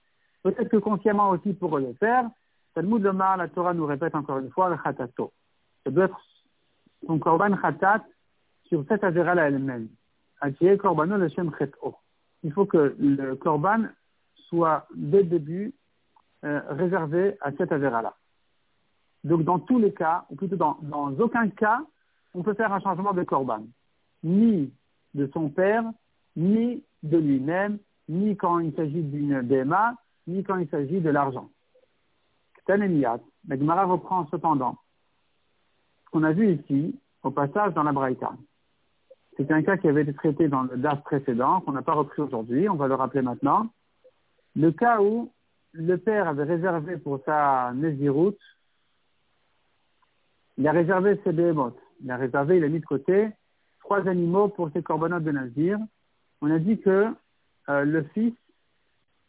Peut-être 0.43 0.69
que 0.69 0.77
consciemment 0.77 1.31
aussi 1.31 1.55
pourrait 1.55 1.83
le 1.83 1.95
faire. 1.95 2.29
Talmud 2.75 3.03
la 3.03 3.49
Torah 3.49 3.75
nous 3.75 3.87
répète 3.87 4.15
encore 4.15 4.39
une 4.39 4.51
fois 4.51 4.71
le 4.71 4.77
Khatato. 4.77 5.33
Ça 5.85 5.91
doit 5.91 6.05
être 6.05 6.21
son 7.07 7.19
Korban 7.19 7.57
Khatat 7.57 8.05
sur 8.65 8.85
cette 8.89 9.03
elle-même. 9.03 9.89
Il 12.43 12.53
faut 12.53 12.67
que 12.67 12.97
le 12.99 13.35
Korban 13.37 13.85
soit 14.49 14.87
dès 14.95 15.23
le 15.23 15.29
début 15.29 15.75
euh, 16.45 16.61
réservé 16.71 17.37
à 17.41 17.53
cette 17.53 17.73
avéra-là. 17.73 18.15
Donc 19.25 19.45
dans 19.45 19.59
tous 19.59 19.79
les 19.79 19.93
cas, 19.93 20.25
ou 20.31 20.37
plutôt 20.37 20.57
dans, 20.57 20.79
dans 20.83 21.13
aucun 21.21 21.49
cas, 21.49 21.81
on 22.35 22.43
peut 22.43 22.55
faire 22.55 22.73
un 22.73 22.81
changement 22.81 23.13
de 23.13 23.23
Korban. 23.23 23.65
Ni 24.25 24.73
de 25.15 25.31
son 25.33 25.49
père, 25.49 25.85
ni 26.37 26.83
de 27.03 27.19
lui-même, 27.19 27.79
ni 28.09 28.37
quand 28.37 28.59
il 28.59 28.75
s'agit 28.75 29.03
d'une 29.03 29.43
BMA, 29.43 29.95
ni 30.27 30.43
quand 30.43 30.57
il 30.57 30.69
s'agit 30.69 31.01
de 31.01 31.11
l'argent. 31.11 31.51
Mais 32.69 33.59
Gemara 33.59 33.85
reprend 33.85 34.27
cependant 34.31 34.77
ce 34.77 34.92
qu'on 36.13 36.23
a 36.23 36.33
vu 36.33 36.55
ici, 36.55 36.95
au 37.23 37.31
passage 37.31 37.75
dans 37.75 37.83
la 37.83 37.93
Braïta. 37.93 38.33
C'est 39.37 39.51
un 39.51 39.63
cas 39.63 39.79
qui 39.79 39.89
avait 39.89 40.03
été 40.03 40.13
traité 40.13 40.49
dans 40.49 40.63
le 40.63 40.77
DAF 40.77 41.03
précédent, 41.03 41.61
qu'on 41.63 41.73
n'a 41.73 41.83
pas 41.83 41.95
repris 41.95 42.23
aujourd'hui, 42.23 42.69
on 42.69 42.77
va 42.77 42.87
le 42.87 42.95
rappeler 42.95 43.23
maintenant. 43.23 43.69
Le 44.55 44.71
cas 44.71 45.01
où 45.01 45.33
le 45.73 45.97
père 45.97 46.29
avait 46.29 46.45
réservé 46.45 46.99
pour 46.99 47.21
sa 47.25 47.73
Néziroute, 47.75 48.39
il 50.59 50.69
a 50.69 50.73
réservé 50.73 51.19
ses 51.25 51.33
béhémotes. 51.33 51.79
Il 52.05 52.11
a 52.11 52.17
réservé, 52.17 52.59
il 52.59 52.65
a 52.65 52.69
mis 52.69 52.81
de 52.81 52.85
côté 52.85 53.31
trois 53.81 54.07
animaux 54.07 54.49
pour 54.49 54.71
ses 54.73 54.83
corbanotes 54.83 55.25
de 55.25 55.31
Nazir. 55.31 55.79
On 56.43 56.51
a 56.51 56.59
dit 56.59 56.79
que 56.79 57.07
euh, 57.71 57.85
le 57.85 58.03
fils 58.13 58.35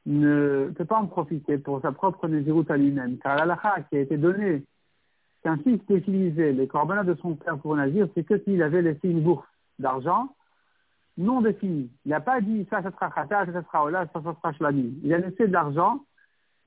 ne 0.05 0.69
peut 0.75 0.85
pas 0.85 0.97
en 0.97 1.07
profiter 1.07 1.57
pour 1.57 1.81
sa 1.81 1.93
propre 1.93 2.27
Nézirut 2.27 2.65
à 2.67 2.75
lui-même, 2.75 3.17
car 3.19 3.37
l'alakha 3.37 3.83
qui 3.83 3.95
a 3.95 4.01
été 4.01 4.17
donné 4.17 4.63
qu'un 5.43 5.57
fils 5.57 5.81
peut 5.83 5.97
utiliser 5.97 6.53
les 6.53 6.67
corbanotes 6.67 7.07
de 7.07 7.15
son 7.21 7.35
père 7.35 7.57
pour 7.57 7.75
Nazir, 7.75 8.07
c'est 8.15 8.23
que 8.23 8.39
s'il 8.39 8.61
avait 8.63 8.81
laissé 8.81 9.09
une 9.09 9.21
bourse 9.21 9.47
d'argent 9.79 10.29
non 11.17 11.41
définie. 11.41 11.91
Il 12.05 12.09
n'a 12.09 12.21
pas 12.21 12.41
dit 12.41 12.65
ça, 12.69 12.81
ça 12.81 12.91
sera 12.91 13.09
khata, 13.11 13.45
ça, 13.45 13.63
sera 13.63 13.83
ola, 13.83 14.07
ça, 14.13 14.21
ça 14.23 14.35
sera 14.35 14.53
shlami. 14.53 14.99
Il 15.03 15.13
a 15.13 15.19
laissé 15.19 15.47
de 15.47 15.53
l'argent 15.53 16.03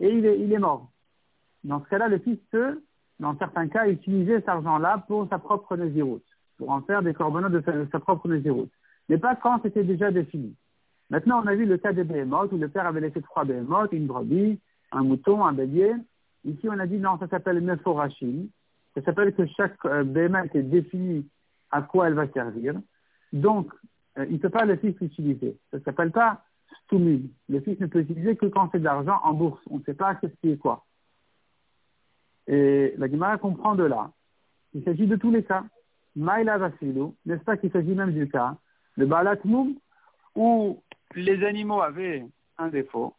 et 0.01 0.09
il 0.09 0.25
est, 0.53 0.59
mort. 0.59 0.91
Dans 1.65 1.83
ce 1.83 1.89
cas-là, 1.89 2.09
le 2.09 2.19
fils 2.19 2.39
peut, 2.51 2.81
dans 3.19 3.37
certains 3.39 3.69
cas, 3.69 3.89
utiliser 3.89 4.37
cet 4.37 4.49
argent-là 4.49 5.05
pour 5.09 5.29
sa 5.29 5.39
propre 5.39 5.77
Nézirut 5.77 6.23
pour 6.59 6.71
en 6.71 6.81
faire 6.83 7.03
des 7.03 7.13
corbanotes 7.13 7.53
de 7.53 7.87
sa, 7.91 8.01
propre 8.01 8.29
Nézirut. 8.29 8.69
Mais 9.09 9.19
pas 9.19 9.37
quand 9.37 9.61
c'était 9.63 9.85
déjà 9.85 10.11
défini. 10.11 10.55
Maintenant, 11.11 11.43
on 11.43 11.47
a 11.47 11.55
vu 11.55 11.67
le 11.67 11.77
cas 11.77 11.93
des 11.93 12.05
béhémotes 12.05 12.53
où 12.53 12.57
le 12.57 12.69
père 12.69 12.87
avait 12.87 13.01
laissé 13.01 13.21
trois 13.23 13.45
béhémotes, 13.45 13.93
une 13.93 14.07
brebis, 14.07 14.59
un 14.91 15.03
mouton, 15.03 15.45
un 15.45 15.53
bélier. 15.53 15.95
Ici, 16.45 16.69
on 16.69 16.79
a 16.79 16.87
dit 16.87 16.99
non, 16.99 17.19
ça 17.19 17.29
s'appelle 17.29 17.59
nephorachim. 17.59 18.47
Ça 18.97 19.03
s'appelle 19.03 19.35
que 19.35 19.47
chaque 19.47 19.77
euh, 19.85 20.05
béhémoth 20.05 20.55
est 20.55 20.63
défini 20.63 21.29
à 21.71 21.83
quoi 21.83 22.09
elle 22.09 22.15
va 22.15 22.27
servir. 22.29 22.75
Donc, 23.33 23.71
euh, 24.19 24.25
il 24.31 24.35
ne 24.35 24.39
peut 24.39 24.49
pas 24.49 24.65
le 24.65 24.77
fils 24.77 24.99
l'utiliser. 25.01 25.59
Ça 25.71 25.77
ne 25.77 25.83
s'appelle 25.83 26.13
pas 26.13 26.43
stumi. 26.85 27.31
Le 27.51 27.61
fils 27.61 27.79
ne 27.79 27.87
peut 27.87 28.01
utiliser 28.01 28.37
que 28.37 28.47
quand 28.47 28.71
c'est 28.73 28.79
de 28.79 28.85
l'argent 28.85 29.21
en 29.23 29.35
bourse. 29.35 29.61
On 29.71 29.79
ne 29.79 29.83
sait 29.83 29.95
pas 29.95 30.19
ce 30.23 30.29
qui 30.41 30.53
est 30.53 30.57
quoi. 30.57 30.87
Et 32.47 32.95
la 32.97 33.09
Gemara 33.11 33.37
comprend 33.37 33.75
de 33.75 33.85
là. 33.85 34.13
Il 34.73 34.83
s'agit 34.83 35.07
de 35.07 35.17
tous 35.17 35.31
les 35.31 35.45
cas. 35.45 35.65
Maïla 36.15 36.57
Vasilou, 36.57 37.15
n'est-ce 37.27 37.45
pas 37.45 37.59
qu'il 37.59 37.71
s'agit 37.71 37.95
même 37.95 38.13
du 38.13 38.27
cas 38.29 38.57
de 38.97 39.05
Balat 39.05 39.37
où 40.35 40.83
les 41.15 41.45
animaux 41.45 41.83
avaient 41.83 42.27
un 42.57 42.69
défaut. 42.69 43.15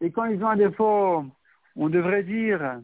Et 0.00 0.12
quand 0.12 0.26
ils 0.26 0.42
ont 0.44 0.48
un 0.48 0.56
défaut, 0.56 1.24
on 1.74 1.88
devrait 1.88 2.22
dire 2.22 2.80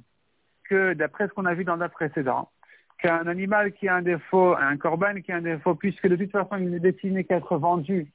que, 0.68 0.94
d'après 0.94 1.28
ce 1.28 1.32
qu'on 1.32 1.46
a 1.46 1.54
vu 1.54 1.64
dans 1.64 1.76
le 1.76 1.88
précédent, 1.88 2.50
qu'un 2.98 3.26
animal 3.26 3.72
qui 3.72 3.88
a 3.88 3.96
un 3.96 4.02
défaut, 4.02 4.54
un 4.54 4.76
corban 4.76 5.20
qui 5.20 5.32
a 5.32 5.36
un 5.36 5.42
défaut, 5.42 5.74
puisque 5.74 6.06
de 6.06 6.16
toute 6.16 6.30
façon 6.30 6.56
il 6.56 6.70
n'est 6.70 6.78
destiné 6.78 7.24
qu'à 7.24 7.36
être 7.36 7.56
vendu 7.56 8.12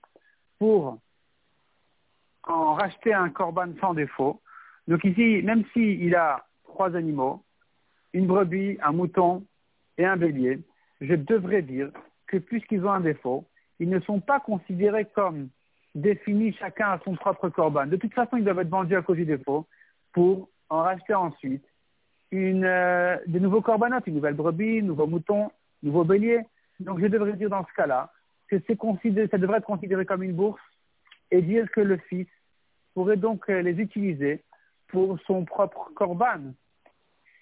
pour 0.59 0.99
en 2.43 2.73
racheter 2.73 3.13
un 3.13 3.29
corban 3.29 3.67
sans 3.81 3.93
défaut. 3.93 4.41
Donc 4.87 5.03
ici, 5.03 5.41
même 5.43 5.65
s'il 5.73 6.15
a 6.15 6.45
trois 6.63 6.95
animaux, 6.95 7.43
une 8.13 8.27
brebis, 8.27 8.77
un 8.81 8.93
mouton 8.93 9.43
et 9.97 10.05
un 10.05 10.15
bélier, 10.15 10.61
je 11.01 11.15
devrais 11.15 11.61
dire 11.61 11.91
que 12.27 12.37
puisqu'ils 12.37 12.85
ont 12.85 12.91
un 12.91 13.01
défaut, 13.01 13.45
ils 13.79 13.89
ne 13.89 13.99
sont 14.01 14.21
pas 14.21 14.39
considérés 14.39 15.05
comme 15.05 15.49
définis 15.93 16.53
chacun 16.53 16.91
à 16.91 16.99
son 17.03 17.15
propre 17.15 17.49
corban. 17.49 17.85
De 17.87 17.97
toute 17.97 18.13
façon, 18.13 18.37
ils 18.37 18.43
doivent 18.43 18.59
être 18.59 18.69
vendus 18.69 18.95
à 18.95 19.01
cause 19.01 19.17
du 19.17 19.25
défaut 19.25 19.67
pour 20.13 20.49
en 20.69 20.81
racheter 20.81 21.13
ensuite 21.13 21.65
une, 22.31 22.65
euh, 22.65 23.17
nouveaux 23.27 23.61
corbanotes, 23.61 24.07
une 24.07 24.15
nouvelle 24.15 24.33
brebis, 24.33 24.79
un 24.79 24.83
nouveau 24.83 25.07
mouton, 25.07 25.45
un 25.45 25.51
nouveau 25.83 26.03
bélier. 26.03 26.41
Donc 26.79 26.99
je 26.99 27.07
devrais 27.07 27.33
dire 27.33 27.49
dans 27.49 27.65
ce 27.65 27.73
cas-là 27.75 28.11
que 28.47 28.57
ça 28.59 29.37
devrait 29.37 29.57
être 29.57 29.65
considéré 29.65 30.05
comme 30.05 30.23
une 30.23 30.33
bourse 30.33 30.61
et 31.31 31.41
dire 31.41 31.69
que 31.71 31.81
le 31.81 31.97
fils 31.97 32.27
pourrait 32.93 33.17
donc 33.17 33.49
euh, 33.49 33.61
les 33.61 33.79
utiliser 33.79 34.43
pour 34.87 35.19
son 35.27 35.45
propre 35.45 35.91
corban. 35.95 36.53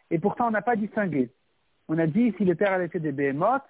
Et 0.09 0.19
pourtant, 0.19 0.47
on 0.47 0.51
n'a 0.51 0.61
pas 0.61 0.75
distingué. 0.75 1.31
On 1.87 1.97
a 1.99 2.07
dit 2.07 2.33
si 2.37 2.45
le 2.45 2.55
père 2.55 2.73
a 2.73 2.77
laissé 2.79 2.99
des 2.99 3.11
béhémotes, 3.11 3.63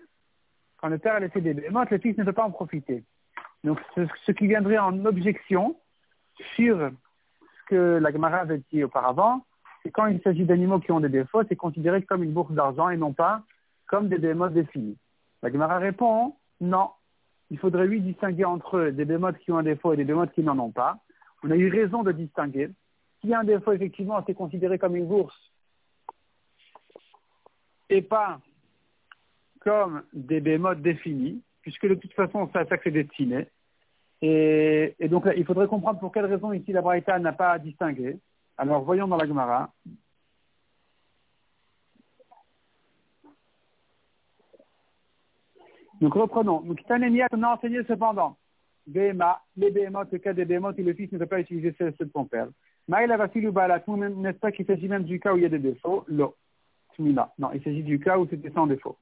quand 0.77 0.87
le 0.87 0.97
père 0.97 1.15
a 1.15 1.19
laissé 1.19 1.41
des 1.41 1.53
béhémotes, 1.53 1.91
le 1.91 1.97
fils 1.97 2.17
ne 2.17 2.23
peut 2.23 2.33
pas 2.33 2.45
en 2.45 2.51
profiter. 2.51 3.03
Donc, 3.63 3.79
ce, 3.95 4.31
qui 4.31 4.47
viendrait 4.47 4.77
en 4.77 5.05
objection 5.05 5.75
sur 6.55 6.77
ce 6.77 7.65
que 7.67 7.99
la 8.01 8.11
Gemara 8.11 8.37
avait 8.37 8.61
dit 8.71 8.83
auparavant, 8.83 9.45
c'est 9.85 9.91
quand 9.91 10.07
il 10.07 10.19
s'agit 10.23 10.45
d'animaux 10.45 10.79
qui 10.79 10.91
ont 10.91 10.99
des 10.99 11.09
défauts, 11.09 11.43
c'est 11.47 11.55
considéré 11.55 12.01
comme 12.01 12.23
une 12.23 12.33
bourse 12.33 12.51
d'argent 12.51 12.89
et 12.89 12.97
non 12.97 13.13
pas 13.13 13.43
comme 13.85 14.09
des 14.09 14.17
bémotes 14.17 14.53
définis. 14.53 14.97
La 15.43 15.51
Gemara 15.51 15.77
répond 15.77 16.33
non. 16.59 16.89
Il 17.51 17.59
faudrait 17.59 17.85
lui 17.85 18.01
distinguer 18.01 18.45
entre 18.45 18.89
des 18.89 19.05
bémotes 19.05 19.37
qui 19.37 19.51
ont 19.51 19.59
un 19.59 19.63
défaut 19.63 19.93
et 19.93 19.97
des 19.97 20.03
bémotes 20.03 20.31
qui 20.33 20.41
n'en 20.41 20.57
ont 20.57 20.71
pas. 20.71 20.97
On 21.43 21.51
a 21.51 21.55
eu 21.55 21.69
raison 21.69 22.01
de 22.01 22.11
distinguer. 22.11 22.71
S'il 23.21 23.29
y 23.29 23.35
a 23.35 23.39
un 23.41 23.43
défaut, 23.43 23.73
effectivement, 23.73 24.23
c'est 24.25 24.33
considéré 24.33 24.79
comme 24.79 24.95
une 24.95 25.05
bourse 25.05 25.39
et 27.89 28.01
pas 28.01 28.39
comme 29.59 30.01
des 30.13 30.39
bémotes 30.39 30.81
définis, 30.81 31.43
puisque 31.61 31.87
de 31.87 31.93
toute 31.93 32.13
façon, 32.13 32.49
à 32.55 32.65
ça 32.65 32.77
que 32.77 32.83
c'est 32.85 32.91
destiné. 32.91 33.47
Et, 34.23 34.95
donc, 35.09 35.27
il 35.37 35.45
faudrait 35.45 35.67
comprendre 35.67 35.99
pour 35.99 36.11
quelle 36.11 36.25
raison 36.25 36.51
ici 36.53 36.71
la 36.71 36.81
Braïta 36.81 37.19
n'a 37.19 37.33
pas 37.33 37.59
distingué. 37.59 38.17
Alors, 38.57 38.83
voyons 38.83 39.07
dans 39.07 39.17
la 39.17 39.27
Gemara. 39.27 39.69
Donc, 46.01 46.13
reprenons. 46.13 46.61
Donc, 46.61 46.79
on 46.89 47.43
a 47.43 47.53
enseigné 47.55 47.83
cependant. 47.85 48.37
Béma, 48.87 49.41
les 49.57 49.71
bémotes, 49.71 50.11
le 50.11 50.19
cas 50.19 50.33
des 50.33 50.45
bémotes, 50.45 50.77
et 50.77 50.83
le 50.83 50.93
fils 50.93 51.11
ne 51.11 51.17
peut 51.17 51.25
pas 51.25 51.39
utiliser 51.39 51.73
ceux 51.77 51.91
de 51.91 52.11
son 52.13 52.25
père. 52.25 52.47
Maïla 52.87 53.17
Vasilou 53.17 53.51
Balat, 53.51 53.83
n'est-ce 53.87 54.37
pas 54.37 54.51
qu'il 54.51 54.65
s'agit 54.65 54.87
même 54.87 55.05
du 55.05 55.19
cas 55.19 55.33
où 55.33 55.37
il 55.37 55.43
y 55.43 55.45
a 55.45 55.49
des 55.49 55.57
défauts? 55.57 56.05
Non, 56.09 56.33
il 56.99 57.63
s'agit 57.63 57.83
du 57.83 57.99
cas 57.99 58.17
où 58.17 58.27
c'était 58.27 58.51
sans 58.51 58.67
défaut. 58.67 58.97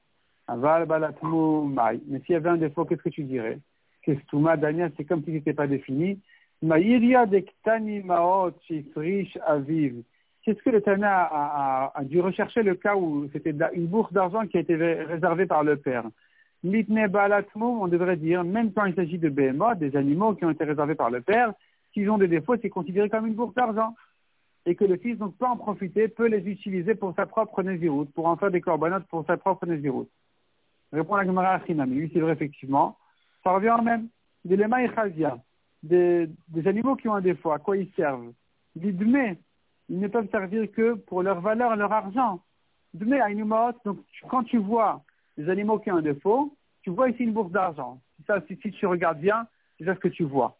Aval 0.46 0.86
Balatmou 0.86 1.64
Maï. 1.64 2.00
Mais 2.06 2.20
s'il 2.20 2.32
y 2.32 2.36
avait 2.36 2.48
un 2.48 2.56
défaut, 2.56 2.84
qu'est-ce 2.84 3.02
que 3.02 3.08
tu 3.08 3.24
dirais? 3.24 3.58
Kestouma, 4.02 4.56
Daniel, 4.56 4.92
c'est 4.96 5.04
comme 5.04 5.22
si 5.24 5.30
n'était 5.30 5.54
pas 5.54 5.66
défini. 5.66 6.20
Maïria 6.62 7.26
de 7.26 7.42
Maot 8.04 8.52
Shifrish 8.66 9.36
Aviv. 9.46 10.02
c'est 10.44 10.56
ce 10.56 10.62
que 10.62 10.70
le 10.70 10.80
Tana 10.80 11.28
a, 11.94 12.04
dû 12.04 12.20
rechercher 12.20 12.62
le 12.62 12.74
cas 12.74 12.96
où 12.96 13.28
c'était 13.32 13.54
une 13.74 13.86
bourse 13.86 14.12
d'argent 14.12 14.46
qui 14.46 14.56
a 14.56 14.60
été 14.60 14.74
réservée 14.74 15.46
par 15.46 15.64
le 15.64 15.76
père? 15.76 16.04
Balatmo, 16.62 17.82
on 17.82 17.88
devrait 17.88 18.16
dire, 18.16 18.42
même 18.42 18.72
quand 18.72 18.86
il 18.86 18.94
s'agit 18.94 19.18
de 19.18 19.28
BMO, 19.28 19.74
des 19.74 19.96
animaux 19.96 20.34
qui 20.34 20.44
ont 20.44 20.50
été 20.50 20.64
réservés 20.64 20.94
par 20.94 21.10
le 21.10 21.20
père, 21.20 21.52
s'ils 21.92 22.10
ont 22.10 22.18
des 22.18 22.28
défauts, 22.28 22.56
c'est 22.60 22.70
considéré 22.70 23.08
comme 23.08 23.26
une 23.26 23.34
bourse 23.34 23.54
d'argent. 23.54 23.94
Et 24.66 24.74
que 24.74 24.84
le 24.86 24.96
fils 24.96 25.18
donc 25.18 25.36
peut 25.36 25.44
en 25.44 25.58
profiter, 25.58 26.08
peut 26.08 26.26
les 26.26 26.48
utiliser 26.48 26.94
pour 26.94 27.14
sa 27.14 27.26
propre 27.26 27.62
nésiroute, 27.62 28.10
pour 28.14 28.26
en 28.26 28.36
faire 28.36 28.50
des 28.50 28.62
corbanotes 28.62 29.04
pour 29.08 29.26
sa 29.26 29.36
propre 29.36 29.66
nésiroute. 29.66 30.08
Répond 30.90 31.16
la 31.16 31.26
Gemara 31.26 31.54
Achinami, 31.54 31.98
oui, 31.98 32.10
c'est 32.14 32.20
vrai, 32.20 32.32
effectivement. 32.32 32.96
Ça 33.42 33.50
revient 33.50 33.70
en 33.70 33.82
même. 33.82 34.08
Des 34.44 34.56
lema 34.56 34.78
des, 35.84 36.28
des 36.48 36.66
animaux 36.66 36.96
qui 36.96 37.08
ont 37.08 37.14
un 37.14 37.20
défaut, 37.20 37.52
à 37.52 37.58
quoi 37.58 37.76
ils 37.76 37.90
servent 37.94 38.32
L'idme, 38.74 39.36
ils 39.88 40.00
ne 40.00 40.08
peuvent 40.08 40.30
servir 40.30 40.70
que 40.72 40.94
pour 40.94 41.22
leur 41.22 41.40
valeur, 41.40 41.76
leur 41.76 41.92
argent. 41.92 42.40
Dme 42.94 43.16
donc 43.84 43.98
quand 44.28 44.44
tu 44.44 44.58
vois 44.58 45.02
les 45.36 45.48
animaux 45.48 45.78
qui 45.78 45.90
ont 45.90 45.96
un 45.96 46.02
défaut, 46.02 46.56
tu 46.82 46.90
vois 46.90 47.10
ici 47.10 47.24
une 47.24 47.32
bourse 47.32 47.50
d'argent. 47.50 48.00
Si, 48.48 48.56
si, 48.62 48.70
tu 48.70 48.86
regardes 48.86 49.18
bien, 49.18 49.46
c'est 49.78 49.84
ça 49.84 49.94
ce 49.94 50.00
que 50.00 50.08
tu 50.08 50.24
vois. 50.24 50.56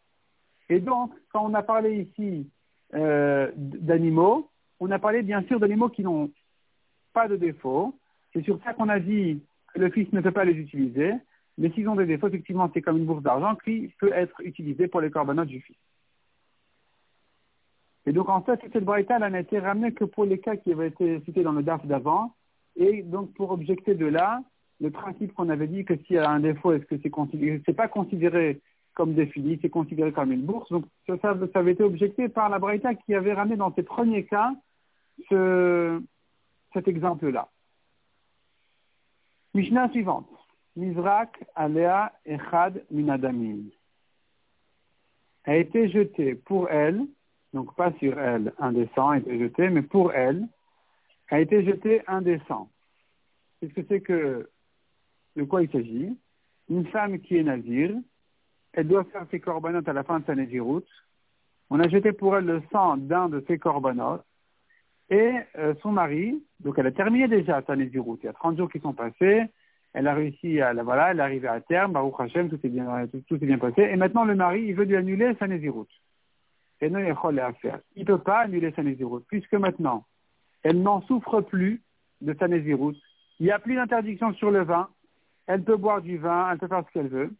Et 0.69 0.79
donc, 0.79 1.11
quand 1.31 1.45
on 1.45 1.53
a 1.53 1.63
parlé 1.63 2.01
ici 2.01 2.49
euh, 2.93 3.51
d'animaux, 3.55 4.49
on 4.79 4.91
a 4.91 4.99
parlé 4.99 5.21
bien 5.21 5.41
sûr 5.43 5.59
d'animaux 5.59 5.89
qui 5.89 6.03
n'ont 6.03 6.29
pas 7.13 7.27
de 7.27 7.35
défaut. 7.35 7.95
C'est 8.33 8.43
sur 8.43 8.61
ça 8.63 8.73
qu'on 8.73 8.89
a 8.89 8.99
dit 8.99 9.41
que 9.73 9.79
le 9.79 9.89
fils 9.89 10.11
ne 10.11 10.21
peut 10.21 10.31
pas 10.31 10.45
les 10.45 10.53
utiliser. 10.53 11.13
Mais 11.57 11.71
s'ils 11.71 11.87
ont 11.87 11.95
des 11.95 12.05
défauts, 12.05 12.27
effectivement, 12.27 12.69
c'est 12.73 12.81
comme 12.81 12.97
une 12.97 13.05
bourse 13.05 13.23
d'argent 13.23 13.55
qui 13.55 13.93
peut 13.99 14.11
être 14.13 14.41
utilisée 14.41 14.87
pour 14.87 15.01
les 15.01 15.09
corbanotes 15.09 15.47
du 15.47 15.61
fils. 15.61 15.77
Et 18.05 18.11
donc, 18.11 18.29
en 18.29 18.41
fait, 18.41 18.59
cette 18.71 18.83
braïta, 18.83 19.17
elle 19.19 19.31
n'a 19.31 19.39
été 19.39 19.59
ramenée 19.59 19.93
que 19.93 20.03
pour 20.03 20.25
les 20.25 20.39
cas 20.39 20.55
qui 20.57 20.71
avaient 20.71 20.89
été 20.89 21.21
cités 21.21 21.43
dans 21.43 21.53
le 21.53 21.63
DAF 21.63 21.85
d'avant. 21.85 22.35
Et 22.75 23.01
donc, 23.01 23.33
pour 23.33 23.51
objecter 23.51 23.95
de 23.95 24.05
là, 24.05 24.41
le 24.79 24.91
principe 24.91 25.33
qu'on 25.33 25.49
avait 25.49 25.67
dit 25.67 25.85
que 25.85 25.95
s'il 25.95 26.17
y 26.17 26.19
a 26.19 26.29
un 26.29 26.41
défaut, 26.41 26.73
est-ce 26.73 26.85
que 26.85 26.95
c'est 27.01 27.09
considéré, 27.09 27.61
c'est 27.65 27.73
pas 27.73 27.87
considéré 27.87 28.61
comme 28.93 29.13
défini, 29.13 29.59
c'est 29.61 29.69
considéré 29.69 30.11
comme 30.11 30.31
une 30.31 30.43
bourse. 30.43 30.71
Donc, 30.71 30.85
ça, 31.07 31.17
ça, 31.21 31.35
avait 31.59 31.71
été 31.71 31.83
objecté 31.83 32.29
par 32.29 32.49
la 32.49 32.59
braïta 32.59 32.95
qui 32.95 33.13
avait 33.15 33.33
ramené 33.33 33.55
dans 33.55 33.73
ses 33.73 33.83
premiers 33.83 34.25
cas 34.25 34.53
ce, 35.29 36.01
cet 36.73 36.87
exemple-là. 36.87 37.49
Mishnah 39.53 39.89
suivante. 39.89 40.27
Mizrak 40.75 41.43
Alea 41.55 42.11
Echad 42.25 42.83
Minadamin. 42.91 43.63
A 45.45 45.55
été 45.55 45.89
jeté 45.89 46.35
pour 46.35 46.69
elle 46.69 47.05
donc 47.55 47.73
pas 47.75 47.91
sur 47.93 48.19
elle, 48.19 48.53
un 48.59 48.73
des 48.73 48.87
a 48.97 49.17
été 49.17 49.39
jeté, 49.39 49.69
mais 49.69 49.81
pour 49.81 50.13
elle, 50.13 50.45
a 51.29 51.39
été 51.39 51.63
jeté 51.63 52.01
un 52.05 52.21
des 52.21 52.39
sangs. 52.49 52.69
Qu'est-ce 53.59 53.73
que 53.73 53.81
c'est 53.87 54.01
que, 54.01 54.49
de 55.37 55.43
quoi 55.43 55.63
il 55.63 55.71
s'agit? 55.71 56.17
Une 56.69 56.85
femme 56.87 57.19
qui 57.19 57.37
est 57.37 57.43
nazir, 57.43 57.95
elle 58.73 58.89
doit 58.89 59.05
faire 59.05 59.25
ses 59.31 59.39
corbanotes 59.39 59.87
à 59.87 59.93
la 59.93 60.03
fin 60.03 60.19
de 60.19 60.25
sa 60.25 60.35
naziroute. 60.35 60.87
On 61.69 61.79
a 61.79 61.87
jeté 61.87 62.11
pour 62.11 62.35
elle 62.35 62.45
le 62.45 62.61
sang 62.73 62.97
d'un 62.97 63.29
de 63.29 63.41
ses 63.47 63.57
corbanotes. 63.57 64.25
Et 65.09 65.35
euh, 65.57 65.75
son 65.81 65.93
mari, 65.93 66.43
donc 66.59 66.77
elle 66.77 66.87
a 66.87 66.91
terminé 66.91 67.29
déjà 67.29 67.61
sa 67.61 67.75
naziroute. 67.77 68.19
Il 68.23 68.25
y 68.25 68.29
a 68.29 68.33
30 68.33 68.57
jours 68.57 68.69
qui 68.69 68.79
sont 68.79 68.93
passés. 68.93 69.43
Elle 69.97 70.09
a 70.09 70.13
réussi 70.13 70.59
à, 70.59 70.73
voilà, 70.73 71.11
elle 71.11 71.19
est 71.19 71.23
arrivée 71.23 71.47
à 71.47 71.61
terme. 71.61 71.93
Baruch 71.93 72.19
Hashem, 72.19 72.49
tout 72.49 72.59
est 72.61 72.69
bien, 72.69 73.07
tout, 73.29 73.35
est 73.35 73.45
bien 73.45 73.57
passé. 73.57 73.81
Et 73.81 73.95
maintenant, 73.95 74.25
le 74.25 74.35
mari, 74.35 74.65
il 74.67 74.75
veut 74.75 74.83
lui 74.83 74.97
annuler 74.97 75.33
sa 75.39 75.47
naziroute 75.47 75.89
et 76.81 76.89
non 76.89 76.99
faire. 77.61 77.79
Il 77.95 78.01
ne 78.01 78.05
peut 78.05 78.17
pas 78.17 78.41
annuler 78.41 78.73
sa 78.75 78.83
nésiroute, 78.83 79.25
puisque 79.29 79.53
maintenant, 79.53 80.03
elle 80.63 80.81
n'en 80.81 81.01
souffre 81.03 81.39
plus 81.39 81.81
de 82.19 82.35
sa 82.37 82.49
nésiroute. 82.49 82.97
Il 83.39 83.45
n'y 83.45 83.53
a 83.53 83.59
plus 83.59 83.75
d'interdiction 83.75 84.33
sur 84.33 84.51
le 84.51 84.63
vin. 84.63 84.89
Elle 85.47 85.63
peut 85.63 85.77
boire 85.77 86.01
du 86.01 86.17
vin, 86.17 86.51
elle 86.51 86.57
peut 86.57 86.67
faire 86.67 86.83
ce 86.85 86.91
qu'elle 86.91 87.07
veut. 87.07 87.33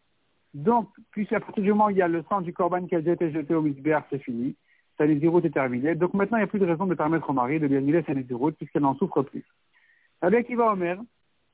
Donc, 0.54 0.88
puisqu'à 1.12 1.42
partir 1.42 1.62
du 1.62 1.70
moment 1.72 1.88
où 1.88 1.90
il 1.90 1.98
y 1.98 2.02
a 2.02 2.08
le 2.08 2.24
sang 2.30 2.40
du 2.40 2.54
corban 2.54 2.86
qui 2.86 2.96
a 2.96 3.00
déjà 3.00 3.14
été 3.14 3.32
jeté 3.32 3.54
au 3.54 3.62
misbéar, 3.62 4.06
c'est 4.10 4.20
fini. 4.20 4.56
Sa 4.98 5.06
nésiroute 5.06 5.44
est 5.44 5.50
terminée. 5.50 5.96
Donc 5.96 6.14
maintenant, 6.14 6.38
il 6.38 6.42
n'y 6.42 6.46
a 6.46 6.48
plus 6.48 6.60
de 6.60 6.66
raison 6.66 6.86
de 6.86 6.96
permettre 6.96 7.30
au 7.30 7.34
mari 7.34 7.60
de 7.60 7.68
lui 7.68 7.76
annuler 7.76 8.02
sa 8.04 8.14
nésiroute, 8.14 8.56
puisqu'elle 8.56 8.84
n'en 8.84 8.96
souffre 8.96 9.24
plus. 9.24 9.44
Avec 10.22 10.50
Iva 10.50 10.72
Omer, 10.72 10.98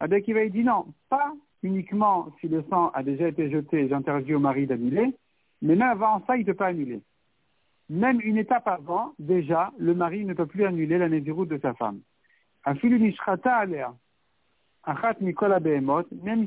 avec 0.02 0.28
Iva, 0.28 0.44
il 0.44 0.52
dit 0.52 0.64
non, 0.64 0.88
pas 1.10 1.32
uniquement 1.62 2.30
si 2.40 2.48
le 2.48 2.66
sang 2.72 2.90
a 2.96 3.04
déjà 3.04 3.28
été 3.28 3.52
jeté, 3.52 3.88
j'interdis 3.88 4.34
au 4.34 4.40
mari 4.40 4.66
d'annuler, 4.66 5.14
mais 5.62 5.76
même 5.76 5.90
avant 5.90 6.24
ça, 6.26 6.38
il 6.38 6.40
ne 6.40 6.46
peut 6.46 6.56
pas 6.56 6.68
annuler. 6.68 7.02
Même 7.88 8.20
une 8.22 8.38
étape 8.38 8.68
avant, 8.68 9.14
déjà, 9.20 9.72
le 9.78 9.94
mari 9.94 10.26
ne 10.26 10.34
peut 10.34 10.48
plus 10.48 10.66
annuler 10.66 10.98
la 10.98 11.08
nésiroute 11.08 11.50
de 11.50 11.60
sa 11.60 11.76
femme. 11.76 12.00
Même 12.66 12.78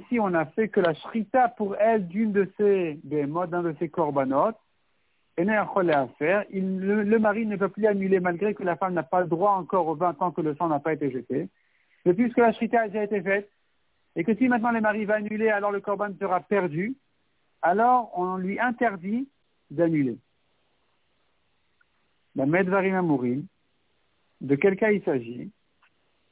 si 0.08 0.18
on 0.18 0.34
a 0.34 0.46
fait 0.46 0.68
que 0.68 0.80
la 0.80 0.94
shrita 0.94 1.48
pour 1.50 1.76
elle 1.76 2.08
d'une 2.08 2.32
de 2.32 2.50
ces 2.56 2.98
béhémotes, 3.04 3.50
d'un 3.50 3.62
de 3.62 3.76
ses 3.78 3.88
korbanot, 3.88 4.50
à 5.36 6.06
faire, 6.18 6.44
le, 6.52 7.04
le, 7.04 7.18
mari 7.20 7.46
ne 7.46 7.54
peut 7.54 7.68
plus 7.68 7.86
annuler 7.86 8.18
malgré 8.18 8.52
que 8.54 8.64
la 8.64 8.74
femme 8.74 8.94
n'a 8.94 9.04
pas 9.04 9.20
le 9.20 9.28
droit 9.28 9.52
encore 9.52 9.86
aux 9.86 9.94
20 9.94 10.20
ans 10.22 10.32
que 10.32 10.40
le 10.40 10.56
sang 10.56 10.66
n'a 10.66 10.80
pas 10.80 10.94
été 10.94 11.12
jeté. 11.12 11.48
Mais 12.04 12.14
puisque 12.14 12.38
la 12.38 12.52
shrita 12.52 12.82
a 12.82 12.88
déjà 12.88 13.04
été 13.04 13.22
faite, 13.22 13.50
et 14.16 14.24
que 14.24 14.34
si 14.34 14.48
maintenant 14.48 14.70
le 14.70 14.80
mari 14.80 15.04
va 15.04 15.14
annuler, 15.14 15.48
alors 15.48 15.72
le 15.72 15.80
korban 15.80 16.10
sera 16.20 16.40
perdu, 16.40 16.94
alors 17.62 18.12
on 18.16 18.36
lui 18.36 18.60
interdit 18.60 19.28
d'annuler 19.70 20.18
la 22.36 22.46
Medvarim 22.46 22.94
Amourim, 22.94 23.46
de 24.40 24.56
quel 24.56 24.76
cas 24.76 24.90
il 24.90 25.02
s'agit? 25.02 25.50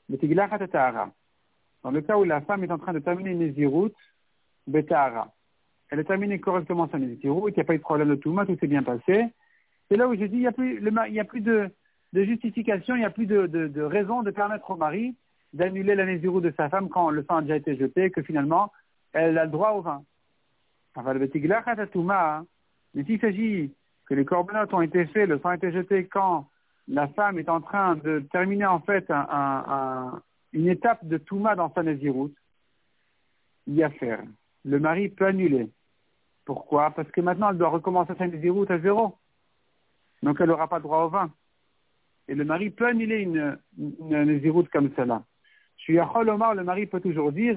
Dans 0.08 1.90
le 1.90 2.00
cas 2.00 2.18
où 2.18 2.24
la 2.24 2.40
femme 2.42 2.64
est 2.64 2.70
en 2.70 2.78
train 2.78 2.92
de 2.92 2.98
terminer 2.98 3.34
Nézirut, 3.34 3.92
Betahara. 4.66 5.32
Elle 5.90 6.00
a 6.00 6.04
terminé 6.04 6.38
correctement 6.38 6.88
sa 6.88 6.98
Nézirut, 6.98 7.50
il 7.50 7.54
n'y 7.54 7.60
a 7.60 7.64
pas 7.64 7.74
eu 7.74 7.78
de 7.78 7.82
problème 7.82 8.08
de 8.08 8.14
tout, 8.16 8.34
tout 8.34 8.58
s'est 8.58 8.66
bien 8.66 8.82
passé. 8.82 9.26
C'est 9.88 9.96
là 9.96 10.08
où 10.08 10.14
je 10.14 10.24
dis, 10.24 10.36
il 10.36 10.40
n'y 10.40 10.46
a 11.20 11.24
plus, 11.24 11.40
de, 11.40 11.70
justification, 12.12 12.94
il 12.94 13.00
n'y 13.00 13.04
a 13.04 13.10
plus 13.10 13.26
de, 13.26 13.80
raison 13.80 14.22
de 14.22 14.30
permettre 14.30 14.70
au 14.70 14.76
mari 14.76 15.14
d'annuler 15.52 15.94
la 15.94 16.06
Nézirut 16.06 16.40
de 16.40 16.52
sa 16.56 16.68
femme 16.68 16.88
quand 16.88 17.10
le 17.10 17.24
sang 17.24 17.36
a 17.36 17.42
déjà 17.42 17.56
été 17.56 17.76
jeté, 17.76 18.10
que 18.10 18.22
finalement, 18.22 18.72
elle 19.12 19.36
a 19.38 19.44
le 19.44 19.50
droit 19.50 19.72
au 19.72 19.82
vin. 19.82 20.02
Le 20.96 21.28
mais 22.94 23.04
s'il 23.04 23.20
s'agit 23.20 23.72
que 24.06 24.14
les 24.14 24.24
corbanotes 24.24 24.74
ont 24.74 24.82
été 24.82 25.06
faits, 25.06 25.28
le 25.28 25.38
sang 25.38 25.50
a 25.50 25.56
été 25.56 25.72
jeté 25.72 26.06
quand 26.06 26.48
la 26.88 27.08
femme 27.08 27.38
est 27.38 27.48
en 27.48 27.60
train 27.60 27.96
de 27.96 28.20
terminer 28.32 28.66
en 28.66 28.80
fait 28.80 29.10
une 30.52 30.68
étape 30.68 31.06
de 31.06 31.16
Touma 31.18 31.54
dans 31.54 31.72
sa 31.72 31.82
Néziroute, 31.82 32.34
il 33.66 33.74
y 33.74 33.82
a 33.82 33.90
faire. 33.90 34.22
Le 34.64 34.78
mari 34.78 35.08
peut 35.08 35.26
annuler. 35.26 35.70
Pourquoi? 36.44 36.90
Parce 36.90 37.10
que 37.10 37.20
maintenant 37.20 37.50
elle 37.50 37.58
doit 37.58 37.68
recommencer 37.68 38.12
sa 38.18 38.26
Néziroute 38.26 38.70
à 38.70 38.78
zéro. 38.78 39.16
Donc 40.22 40.40
elle 40.40 40.48
n'aura 40.48 40.68
pas 40.68 40.80
droit 40.80 41.04
au 41.04 41.08
vin. 41.08 41.30
Et 42.28 42.34
le 42.34 42.44
mari 42.44 42.70
peut 42.70 42.86
annuler 42.86 43.20
une, 43.20 43.58
une 43.78 44.68
comme 44.72 44.90
cela. 44.96 45.22
Le 45.88 46.62
mari 46.62 46.86
peut 46.86 47.00
toujours 47.00 47.32
dire 47.32 47.56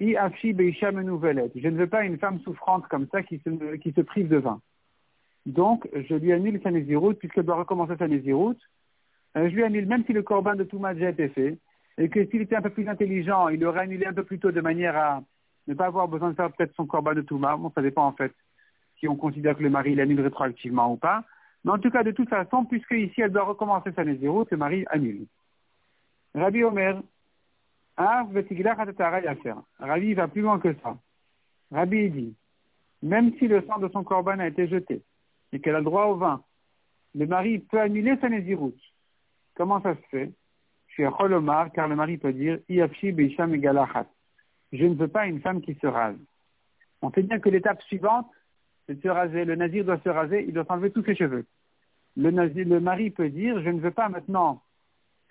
Je 0.00 0.06
ne 1.68 1.76
veux 1.76 1.86
pas 1.86 2.04
une 2.04 2.18
femme 2.18 2.40
souffrante 2.40 2.86
comme 2.88 3.06
ça 3.12 3.22
qui 3.22 3.40
qui 3.82 3.92
se 3.92 4.00
prive 4.00 4.28
de 4.28 4.38
vin. 4.38 4.60
Donc, 5.46 5.88
je 5.92 6.14
lui 6.14 6.32
annule 6.32 6.60
sa 6.62 6.70
Néziroute, 6.70 7.18
puisqu'elle 7.18 7.44
doit 7.44 7.56
recommencer 7.56 7.96
sa 7.98 8.08
Néziroute. 8.08 8.60
Euh, 9.36 9.48
je 9.50 9.54
lui 9.54 9.64
annule, 9.64 9.86
même 9.86 10.04
si 10.06 10.12
le 10.12 10.22
corban 10.22 10.54
de 10.54 10.64
Touma 10.64 10.88
a 10.88 10.94
déjà 10.94 11.10
été 11.10 11.28
fait, 11.28 11.58
et 11.98 12.08
que 12.08 12.24
s'il 12.26 12.40
était 12.40 12.56
un 12.56 12.62
peu 12.62 12.70
plus 12.70 12.88
intelligent, 12.88 13.48
il 13.48 13.64
aurait 13.64 13.82
annulé 13.82 14.06
un 14.06 14.12
peu 14.12 14.24
plus 14.24 14.38
tôt 14.38 14.52
de 14.52 14.60
manière 14.60 14.96
à 14.96 15.22
ne 15.66 15.74
pas 15.74 15.86
avoir 15.86 16.08
besoin 16.08 16.30
de 16.30 16.34
faire 16.34 16.50
peut-être 16.52 16.74
son 16.74 16.86
corban 16.86 17.14
de 17.14 17.20
Touma. 17.20 17.56
Bon, 17.56 17.70
ça 17.74 17.82
dépend 17.82 18.06
en 18.06 18.12
fait 18.12 18.32
si 18.98 19.08
on 19.08 19.16
considère 19.16 19.56
que 19.56 19.62
le 19.62 19.70
mari 19.70 19.94
l'annule 19.94 20.20
rétroactivement 20.20 20.92
ou 20.92 20.96
pas. 20.96 21.24
Mais 21.64 21.72
en 21.72 21.78
tout 21.78 21.90
cas, 21.90 22.02
de 22.02 22.10
toute 22.10 22.28
façon, 22.28 22.64
puisque 22.64 22.92
ici 22.92 23.20
elle 23.20 23.32
doit 23.32 23.44
recommencer 23.44 23.90
sa 23.92 24.04
Néziroute, 24.04 24.50
le 24.50 24.56
mari 24.56 24.84
annule. 24.90 25.26
Rabbi 26.34 26.64
Omer, 26.64 27.00
Rabbi 29.78 30.14
va 30.14 30.28
plus 30.28 30.42
loin 30.42 30.58
que 30.58 30.74
ça. 30.82 30.96
Rabbi 31.70 32.10
dit, 32.10 32.34
même 33.02 33.36
si 33.38 33.46
le 33.48 33.62
sang 33.66 33.78
de 33.78 33.88
son 33.88 34.02
corban 34.02 34.38
a 34.38 34.48
été 34.48 34.66
jeté, 34.66 35.02
et 35.52 35.60
qu'elle 35.60 35.76
a 35.76 35.82
droit 35.82 36.06
au 36.06 36.16
vin, 36.16 36.42
le 37.14 37.26
mari 37.26 37.60
peut 37.60 37.80
annuler 37.80 38.16
sa 38.20 38.28
nésiroute. 38.28 38.80
Comment 39.54 39.80
ça 39.80 39.94
se 39.94 40.00
fait? 40.10 40.32
À 40.98 41.10
Cholomar, 41.10 41.72
car 41.72 41.88
le 41.88 41.96
mari 41.96 42.18
peut 42.18 42.32
dire 42.32 42.60
Je 44.72 44.84
ne 44.84 44.94
veux 44.94 45.08
pas 45.08 45.26
une 45.26 45.40
femme 45.40 45.60
qui 45.60 45.74
se 45.74 45.86
rase. 45.88 46.16
On 47.02 47.10
sait 47.10 47.22
bien 47.22 47.40
que 47.40 47.48
l'étape 47.48 47.82
suivante, 47.82 48.30
c'est 48.86 48.94
de 48.94 49.02
se 49.02 49.08
raser. 49.08 49.44
Le 49.44 49.56
nazir 49.56 49.84
doit 49.84 49.98
se 49.98 50.08
raser, 50.08 50.44
il 50.46 50.54
doit 50.54 50.70
enlever 50.70 50.92
tous 50.92 51.02
ses 51.04 51.16
cheveux. 51.16 51.46
Le, 52.16 52.30
nazir, 52.30 52.64
le 52.66 52.80
mari 52.80 53.10
peut 53.10 53.28
dire 53.28 53.60
Je 53.60 53.70
ne 53.70 53.80
veux 53.80 53.90
pas 53.90 54.08
maintenant. 54.08 54.62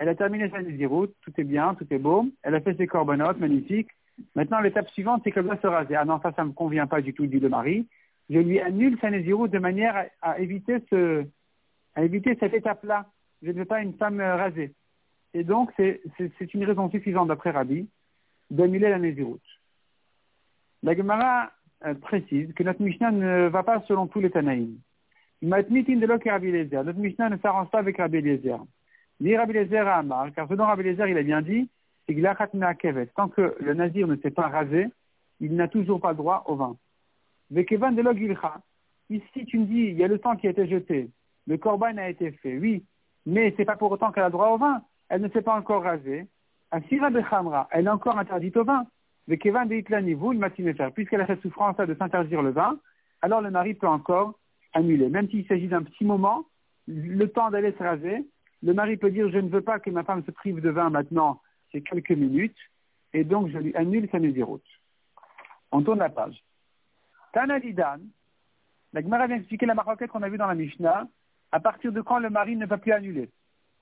Elle 0.04 0.10
a 0.10 0.16
terminé 0.16 0.50
sa 0.50 0.62
nésiroute, 0.62 1.16
tout 1.22 1.32
est 1.38 1.46
bien, 1.46 1.76
tout 1.76 1.88
est 1.89 1.98
beau. 1.98 2.28
Elle 2.42 2.56
a 2.56 2.60
fait 2.60 2.76
ses 2.76 2.88
corbanotes, 2.88 3.39
magnifique. 3.39 3.88
Maintenant, 4.36 4.60
l'étape 4.60 4.89
suivante, 4.89 5.22
c'est 5.24 5.32
qu'elle 5.32 5.46
doit 5.46 5.56
se 5.62 5.68
raser. 5.68 5.96
Ah 5.96 6.04
non, 6.04 6.20
ça, 6.22 6.34
ça 6.34 6.44
ne 6.44 6.50
me 6.50 6.54
convient 6.54 6.88
pas 6.88 7.00
du 7.00 7.13
tout, 7.13 7.26
dit 7.26 7.39
le 7.39 7.48
mari 7.48 7.88
je 8.30 8.39
lui 8.39 8.60
annule 8.60 8.98
sa 9.00 9.10
Nézirut 9.10 9.48
de 9.48 9.60
manière 9.60 10.10
à, 10.22 10.39
éviter, 10.39 10.84
ce, 10.89 11.26
à 11.96 12.04
éviter 12.04 12.36
cette 12.38 12.54
étape-là 12.54 13.06
je 13.44 13.52
ne 13.52 13.54
veux 13.54 13.66
pas 13.66 13.82
une 13.82 13.94
femme 13.94 14.20
euh, 14.20 14.36
rasée. 14.36 14.74
Et 15.34 15.46
donc, 15.46 15.72
c'est 15.78 16.02
une 16.54 16.66
raison 16.66 16.89
suffisante 16.89 17.30
d'après 17.30 17.52
Rabbi 17.52 17.88
d'annuler 18.52 18.89
la 18.89 19.00
Nézirut. 19.00 19.39
La 20.84 20.96
Gemara 20.96 21.52
euh, 21.86 21.94
précise 21.94 22.54
que 22.54 22.63
notre 22.63 22.82
Mishnah 22.82 23.12
ne 23.12 23.48
va 23.48 23.63
pas 23.63 23.82
selon 23.88 24.08
tous 24.08 24.20
les 24.20 24.32
Tanaïm. 24.32 24.80
Notre 25.42 25.72
Mishnah 25.72 27.30
ne 27.30 27.38
s'arrange 27.38 27.70
pas 27.70 27.80
avec 27.80 27.98
Rabbi 27.98 28.18
Eliezer. 28.18 28.60
Ni 29.19 29.36
Rabbi 29.38 29.58
Eliezer 29.58 29.88
à 29.88 29.97
Amar, 29.97 30.34
car 30.34 30.47
ce 30.47 30.54
dont 30.54 30.65
Rabbi 30.65 30.82
Eliezer 30.82 31.08
il 31.08 31.17
a 31.17 31.23
bien 31.23 31.41
dit, 31.41 31.69
c'est 32.06 32.15
que 32.15 33.06
tant 33.15 33.30
que 33.30 33.56
le 33.60 33.73
nazir 33.73 34.08
ne 34.08 34.15
s'est 34.17 34.32
pas 34.32 34.47
rasé, 34.47 34.88
il 35.39 35.56
n'a 35.56 35.67
toujours 35.67 36.02
pas 36.02 36.13
droit 36.13 36.43
au 36.47 36.56
vin. 36.56 36.76
Vekevan 37.52 37.95
de 37.95 38.04
Ici, 39.10 39.45
tu 39.45 39.60
me 39.60 39.65
dis, 39.65 39.80
il 39.80 39.97
y 39.97 40.04
a 40.04 40.08
le 40.08 40.19
sang 40.19 40.36
qui 40.36 40.47
a 40.47 40.52
été 40.52 40.67
jeté, 40.67 41.10
le 41.47 41.58
corban 41.58 41.97
a 41.97 42.10
été 42.10 42.32
fait, 42.32 42.58
oui, 42.58 42.84
mais 43.26 43.54
c'est 43.56 43.65
pas 43.65 43.76
pour 43.76 43.91
autant 43.91 44.12
qu'elle 44.12 44.23
a 44.23 44.30
droit 44.30 44.49
au 44.49 44.58
vin. 44.58 44.82
Elle 45.10 45.21
ne 45.21 45.30
s'est 45.30 45.41
pas 45.41 45.56
encore 45.56 45.84
rasée. 45.84 46.26
Asira 46.71 47.10
Bechamra, 47.10 47.67
elle 47.71 47.86
est 47.86 47.89
encore 47.89 48.17
interdite 48.17 48.58
au 48.58 48.63
vin. 48.63 48.86
Vekevan 49.28 49.67
de 49.67 49.76
Itlani, 49.76 50.13
vous, 50.13 50.32
le 50.32 50.73
faire, 50.73 50.91
puisqu'elle 50.91 51.21
a 51.21 51.28
cette 51.28 51.41
souffrance 51.41 51.78
de 51.78 51.95
s'interdire 51.95 52.41
le 52.41 52.52
vin, 52.52 52.80
alors 53.21 53.41
le 53.41 53.52
mari 53.52 53.73
peut 53.73 53.88
encore 53.88 54.34
annuler. 54.73 55.10
Même 55.10 55.30
s'il 55.30 55.45
s'agit 55.47 55.67
d'un 55.67 55.84
petit 55.84 56.04
moment, 56.04 56.45
le 56.88 57.26
temps 57.28 57.52
d'aller 57.52 57.71
se 57.73 57.84
raser, 57.84 58.26
le 58.63 58.73
mari 58.73 58.97
peut 58.97 59.12
dire, 59.12 59.30
je 59.30 59.38
ne 59.38 59.49
veux 59.49 59.62
pas 59.62 59.80
que 59.80 59.89
ma 59.89 60.04
femme 60.04 60.23
se 60.23 60.32
prive 60.32 60.62
de 60.62 60.69
vin 60.69 60.89
maintenant, 60.89 61.41
c'est 61.71 61.82
quelques 61.82 62.12
minutes, 62.12 62.58
et 63.12 63.23
donc 63.23 63.49
je 63.49 63.58
lui 63.58 63.76
annule 63.76 64.10
sa 64.10 64.17
route. 64.45 64.65
On 65.71 65.82
tourne 65.82 65.99
la 65.99 66.10
page. 66.10 66.41
Tanadidan, 67.34 67.99
la 68.93 69.02
Gemara 69.02 69.28
vient 69.28 69.38
expliquer 69.38 69.65
la 69.65 69.73
maroquette 69.73 70.12
qu'on 70.12 70.21
a 70.21 70.30
vue 70.30 70.38
dans 70.38 70.47
la 70.47 70.56
Mishnah, 70.56 71.08
à 71.52 71.60
partir 71.60 71.91
de 71.91 72.02
quand 72.02 72.19
le 72.19 72.30
mari 72.30 72.56
ne 72.56 72.65
peut 72.65 72.78
plus 72.78 72.93
annuler? 72.93 73.30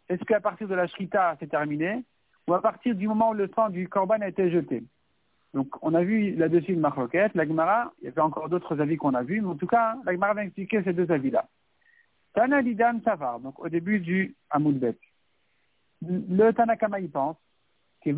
Est-ce 0.10 0.24
qu'à 0.24 0.42
partir 0.42 0.68
de 0.68 0.76
la 0.76 0.88
shrita, 0.88 1.38
c'est 1.40 1.50
terminé, 1.50 2.04
ou 2.48 2.54
à 2.54 2.62
partir 2.62 2.96
du 2.96 3.08
moment 3.08 3.30
où 3.30 3.34
le 3.34 3.50
sang 3.56 3.70
du 3.70 3.88
korban 3.88 4.22
a 4.22 4.28
été 4.28 4.50
jeté? 4.50 4.84
Donc, 5.54 5.68
on 5.82 5.94
a 5.94 6.02
vu 6.02 6.34
là-dessus 6.36 6.74
une 6.74 6.80
maroquette, 6.80 7.36
la 7.36 7.46
Gemara, 7.46 7.94
il 8.02 8.06
y 8.06 8.08
avait 8.08 8.22
encore 8.22 8.50
d'autres 8.50 8.82
avis 8.82 8.98
qu'on 8.98 9.14
a 9.14 9.22
vus, 9.22 9.42
mais 9.42 9.50
en 9.50 9.56
tout 9.56 9.68
cas, 9.68 9.96
la 10.06 10.14
Gemara 10.14 10.34
vient 10.34 10.44
expliquer 10.44 10.82
ces 10.84 10.94
deux 10.94 11.12
avis-là. 11.12 11.46
Tanadidan 12.34 13.02
Savar, 13.04 13.40
donc 13.40 13.60
au 13.60 13.70
début 13.70 14.00
du 14.00 14.36
Hamoudbet. 14.50 14.98
Le 16.02 16.52
Tanakama 16.52 17.00
y 17.00 17.08
pense 17.08 17.38
que 18.04 18.12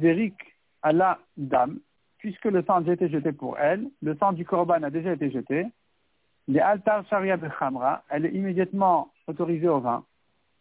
Zerik 0.00 0.34
à 0.82 0.92
la 0.92 1.18
dame, 1.36 1.78
puisque 2.18 2.46
le 2.46 2.62
sang 2.62 2.76
a 2.76 2.80
déjà 2.80 2.92
été 2.94 3.08
jeté 3.08 3.32
pour 3.32 3.58
elle, 3.58 3.88
le 4.02 4.16
sang 4.16 4.32
du 4.32 4.44
korban 4.44 4.82
a 4.82 4.90
déjà 4.90 5.12
été 5.12 5.30
jeté, 5.30 5.66
les 6.48 6.60
altar 6.60 7.06
sharia 7.08 7.36
bechamra, 7.36 8.02
elle 8.08 8.26
est 8.26 8.32
immédiatement 8.32 9.12
autorisée 9.26 9.68
au 9.68 9.80
vin. 9.80 10.04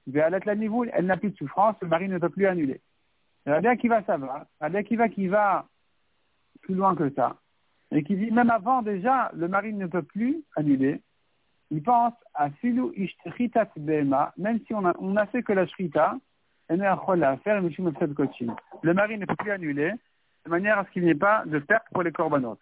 niveau, 0.07 0.85
elle 0.85 1.05
n'a 1.05 1.17
plus 1.17 1.31
de 1.31 1.37
souffrance, 1.37 1.75
le 1.81 1.87
mari 1.87 2.07
ne 2.09 2.17
peut 2.17 2.29
plus 2.29 2.45
annuler. 2.45 2.81
bien 3.45 3.75
qui 3.77 3.87
va, 3.87 4.03
ça 4.03 4.17
va. 4.17 4.47
bien 4.69 4.83
qui 4.83 4.95
va, 4.95 5.09
qui 5.09 5.27
va 5.27 5.65
plus 6.61 6.75
loin 6.75 6.95
que 6.95 7.09
ça. 7.11 7.37
Et 7.91 8.03
qui 8.03 8.15
dit, 8.15 8.31
même 8.31 8.49
avant 8.49 8.81
déjà, 8.81 9.31
le 9.33 9.47
mari 9.47 9.73
ne 9.73 9.87
peut 9.87 10.03
plus 10.03 10.43
annuler. 10.55 11.01
Il 11.69 11.83
pense 11.83 12.13
à 12.33 12.49
filu 12.49 12.93
ishtritat 12.95 13.69
bema, 13.75 14.33
même 14.37 14.59
si 14.65 14.73
on 14.73 14.85
a, 14.85 14.93
on 14.99 15.15
a 15.17 15.25
fait 15.25 15.43
que 15.43 15.53
la 15.53 15.67
shrita, 15.67 16.15
elle 16.69 16.81
est 16.81 16.85
à 16.85 16.97
faire, 17.43 17.61
le 17.61 18.93
mari 18.93 19.17
ne 19.17 19.25
peut 19.25 19.35
plus 19.35 19.51
annuler, 19.51 19.93
de 20.45 20.49
manière 20.49 20.79
à 20.79 20.85
ce 20.85 20.91
qu'il 20.91 21.03
n'y 21.03 21.09
ait 21.09 21.15
pas 21.15 21.43
de 21.45 21.59
perte 21.59 21.85
pour 21.91 22.03
les 22.03 22.11
corbanotes. 22.11 22.59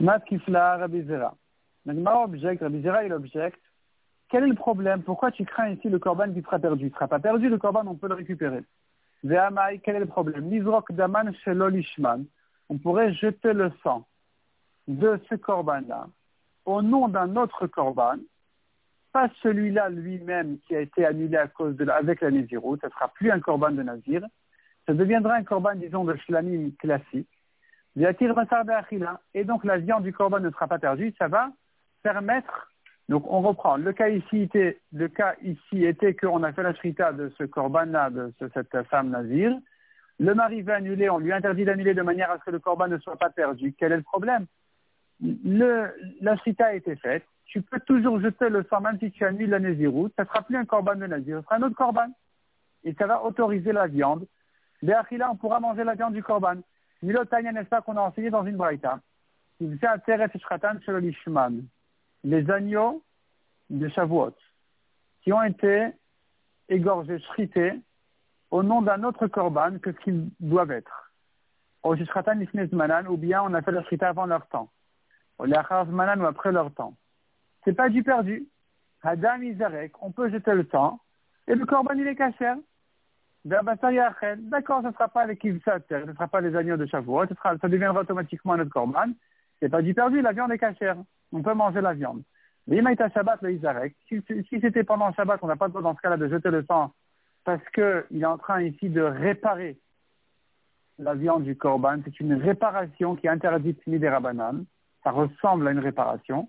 Matkifla 0.00 0.78
Rabbi 0.78 1.02
Zera. 1.02 1.34
Nagmara 1.86 2.24
objecte, 2.24 2.62
Rabbi 2.62 2.82
Zera 2.82 3.04
il 3.04 3.12
objecte. 3.12 3.60
Quel 4.28 4.44
est 4.44 4.48
le 4.48 4.54
problème? 4.54 5.02
Pourquoi 5.02 5.30
tu 5.30 5.44
crains 5.44 5.70
ici 5.70 5.88
le 5.88 5.98
corban 5.98 6.32
qui 6.32 6.42
sera 6.42 6.58
perdu? 6.58 6.84
Il 6.84 6.88
ne 6.88 6.94
sera 6.94 7.08
pas 7.08 7.18
perdu, 7.18 7.48
le 7.48 7.58
corban, 7.58 7.84
on 7.86 7.94
peut 7.94 8.08
le 8.08 8.14
récupérer. 8.14 8.62
Ve'amai, 9.24 9.80
quel 9.82 9.96
est 9.96 10.00
le 10.00 10.06
problème? 10.06 10.44
Nizrok 10.44 10.92
daman 10.92 11.34
shelolishman. 11.44 12.24
On 12.68 12.78
pourrait 12.78 13.14
jeter 13.14 13.52
le 13.52 13.72
sang 13.82 14.06
de 14.86 15.18
ce 15.28 15.34
corban-là 15.34 16.08
au 16.68 16.82
nom 16.82 17.08
d'un 17.08 17.34
autre 17.36 17.66
corban, 17.66 18.16
pas 19.12 19.30
celui-là 19.42 19.88
lui-même 19.88 20.58
qui 20.66 20.76
a 20.76 20.80
été 20.80 21.06
annulé 21.06 21.38
à 21.38 21.48
cause 21.48 21.74
de 21.76 21.88
avec 21.88 22.20
la 22.20 22.30
Nézirut, 22.30 22.78
ce 22.80 22.86
ne 22.86 22.90
sera 22.90 23.08
plus 23.08 23.30
un 23.30 23.40
corban 23.40 23.70
de 23.70 23.82
Nazir, 23.82 24.22
ça 24.86 24.92
deviendra 24.92 25.34
un 25.36 25.44
corban, 25.44 25.74
disons, 25.74 26.04
de 26.04 26.14
shlamim 26.16 26.70
classique, 26.78 27.28
et 27.96 29.44
donc 29.44 29.64
la 29.64 29.78
viande 29.78 30.02
du 30.02 30.12
corban 30.12 30.40
ne 30.40 30.50
sera 30.50 30.68
pas 30.68 30.78
perdue, 30.78 31.14
ça 31.18 31.26
va 31.26 31.50
permettre, 32.02 32.70
donc 33.08 33.24
on 33.26 33.40
reprend, 33.40 33.78
le 33.78 33.92
cas 33.94 34.10
ici 34.10 34.42
était, 34.42 34.78
le 34.92 35.08
cas 35.08 35.34
qu'on 36.20 36.42
a 36.42 36.52
fait 36.52 36.62
la 36.62 36.74
shrita 36.74 37.12
de 37.12 37.32
ce 37.38 37.44
corban-là, 37.44 38.10
de 38.10 38.32
cette 38.52 38.82
femme 38.90 39.08
nazir, 39.08 39.56
le 40.20 40.34
mari 40.34 40.60
veut 40.60 40.74
annuler, 40.74 41.08
on 41.08 41.18
lui 41.18 41.32
interdit 41.32 41.64
d'annuler 41.64 41.94
de 41.94 42.02
manière 42.02 42.30
à 42.30 42.38
ce 42.38 42.44
que 42.44 42.50
le 42.50 42.58
corban 42.58 42.88
ne 42.88 42.98
soit 42.98 43.16
pas 43.16 43.30
perdu. 43.30 43.74
Quel 43.78 43.92
est 43.92 43.96
le 43.96 44.02
problème? 44.02 44.46
Le, 45.20 45.94
La 46.20 46.36
shrita 46.36 46.66
a 46.66 46.72
été 46.74 46.96
faite, 46.96 47.24
tu 47.48 47.62
peux 47.62 47.80
toujours 47.80 48.20
jeter 48.20 48.50
le 48.50 48.64
sang, 48.64 48.80
même 48.80 48.98
si 48.98 49.10
tu 49.10 49.24
annules 49.24 49.50
la 49.50 49.58
naziroute, 49.58 50.12
ça 50.16 50.22
ne 50.22 50.28
sera 50.28 50.42
plus 50.42 50.56
un 50.56 50.66
corban 50.66 50.96
de 50.96 51.06
nazir, 51.06 51.38
ce 51.38 51.44
sera 51.44 51.56
un 51.56 51.62
autre 51.62 51.76
corban. 51.76 52.08
Et 52.84 52.94
ça 52.94 53.06
va 53.06 53.24
autoriser 53.24 53.72
la 53.72 53.86
viande. 53.86 54.26
là 54.82 55.04
on 55.30 55.36
pourra 55.36 55.58
manger 55.58 55.82
la 55.82 55.94
viande 55.94 56.12
du 56.12 56.22
corban. 56.22 56.56
Milotania, 57.02 57.52
n'est-ce 57.52 57.68
pas, 57.68 57.80
qu'on 57.80 57.96
a 57.96 58.02
enseigné 58.02 58.30
dans 58.30 58.44
une 58.44 58.56
braïta. 58.56 59.00
Les 62.24 62.50
agneaux 62.50 63.02
de 63.70 63.88
Shavuot, 63.88 64.34
qui 65.22 65.32
ont 65.32 65.42
été 65.42 65.88
égorgés, 66.68 67.18
shrités, 67.20 67.80
au 68.50 68.62
nom 68.62 68.82
d'un 68.82 69.02
autre 69.04 69.26
korban 69.26 69.78
que 69.78 69.92
ce 69.92 69.98
qu'ils 69.98 70.28
doivent 70.40 70.72
être. 70.72 71.12
Ou 71.84 71.96
bien 73.16 73.42
on 73.42 73.54
a 73.54 73.62
fait 73.62 73.72
la 73.72 73.82
shrita 73.84 74.08
avant 74.08 74.26
leur 74.26 74.46
temps. 74.48 74.68
Ou 75.38 75.44
après 76.24 76.52
leur 76.52 76.72
temps. 76.72 76.94
C'est 77.64 77.74
pas 77.74 77.88
du 77.88 78.02
perdu. 78.02 78.46
Adam 79.02 79.42
Izarek, 79.42 79.92
on 80.02 80.10
peut 80.10 80.30
jeter 80.30 80.54
le 80.54 80.64
temps, 80.64 81.00
et 81.46 81.54
le 81.54 81.64
korban 81.64 81.94
il 81.94 82.06
est 82.06 82.16
caché. 82.16 82.52
D'accord, 83.44 84.82
ce 84.82 84.88
ne 84.88 84.92
sera 84.92 85.08
pas 85.08 85.26
les 85.26 85.36
kivsat, 85.36 85.80
ce 85.88 85.94
ne 85.94 86.12
sera 86.12 86.26
pas 86.26 86.40
les 86.40 86.54
agneaux 86.56 86.76
de 86.76 86.86
Shavuot, 86.86 87.26
ça 87.42 87.68
deviendra 87.68 88.00
automatiquement 88.00 88.56
notre 88.56 88.70
korban. 88.70 89.06
C'est 89.60 89.68
pas 89.68 89.82
du 89.82 89.94
perdu, 89.94 90.20
la 90.20 90.32
viande 90.32 90.52
est 90.52 90.58
cachère. 90.58 90.96
On 91.32 91.42
peut 91.42 91.54
manger 91.54 91.80
la 91.80 91.94
viande. 91.94 92.22
Mais 92.66 92.82
Shabbat, 92.96 93.40
le 93.42 93.52
Isarek, 93.52 93.94
si, 94.08 94.22
c'était 94.60 94.84
pendant 94.84 95.12
Shabbat, 95.12 95.40
on 95.42 95.46
n'a 95.46 95.56
pas 95.56 95.66
le 95.66 95.70
droit 95.70 95.82
dans 95.82 95.96
ce 95.96 96.02
cas-là 96.02 96.16
de 96.16 96.28
jeter 96.28 96.50
le 96.50 96.64
sang 96.64 96.92
parce 97.44 97.62
qu'il 97.70 98.20
est 98.20 98.26
en 98.26 98.36
train 98.36 98.62
ici 98.62 98.90
de 98.90 99.00
réparer 99.00 99.78
la 100.98 101.14
viande 101.14 101.44
du 101.44 101.56
korban. 101.56 102.00
C'est 102.04 102.20
une 102.20 102.34
réparation 102.34 103.16
qui 103.16 103.26
est 103.26 103.30
interdite 103.30 103.80
ni 103.86 103.98
des 103.98 104.08
rabanan. 104.08 104.64
Ça 105.04 105.10
ressemble 105.10 105.68
à 105.68 105.72
une 105.72 105.78
réparation. 105.78 106.48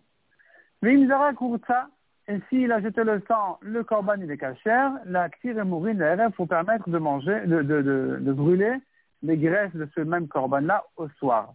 Mais 0.81 0.95
Imzara 0.95 1.31
ça. 1.67 1.87
Et 2.27 2.39
s'il 2.47 2.71
a 2.71 2.79
jeté 2.79 3.03
le 3.03 3.23
sang, 3.27 3.57
le 3.61 3.83
corban 3.83 4.13
il 4.21 4.29
est 4.29 4.37
cachère, 4.37 4.91
la 5.05 5.29
ktir 5.29 5.57
et 5.57 5.63
mourine, 5.63 5.97
la 5.97 6.29
faut 6.29 6.45
permettre 6.45 6.87
de 6.87 6.99
manger, 6.99 7.41
de, 7.47 8.31
brûler 8.33 8.75
les 9.23 9.35
graisses 9.35 9.73
de 9.73 9.89
ce 9.95 10.01
même 10.01 10.27
corban-là 10.27 10.83
au 10.95 11.09
soir. 11.17 11.53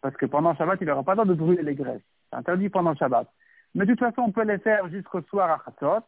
Parce 0.00 0.16
que 0.16 0.24
pendant 0.24 0.54
Shabbat, 0.54 0.78
il 0.80 0.86
n'aura 0.86 1.02
pas 1.02 1.12
le 1.12 1.16
droit 1.16 1.26
de 1.26 1.34
brûler 1.34 1.62
les 1.62 1.74
graisses. 1.74 2.00
C'est 2.30 2.36
interdit 2.36 2.70
pendant 2.70 2.94
Shabbat. 2.94 3.28
Mais 3.74 3.84
de 3.84 3.90
toute 3.90 4.00
façon, 4.00 4.22
on 4.22 4.32
peut 4.32 4.44
les 4.44 4.56
faire 4.56 4.88
jusqu'au 4.88 5.20
soir 5.22 5.50
à 5.50 5.62
Chatzot. 5.66 6.06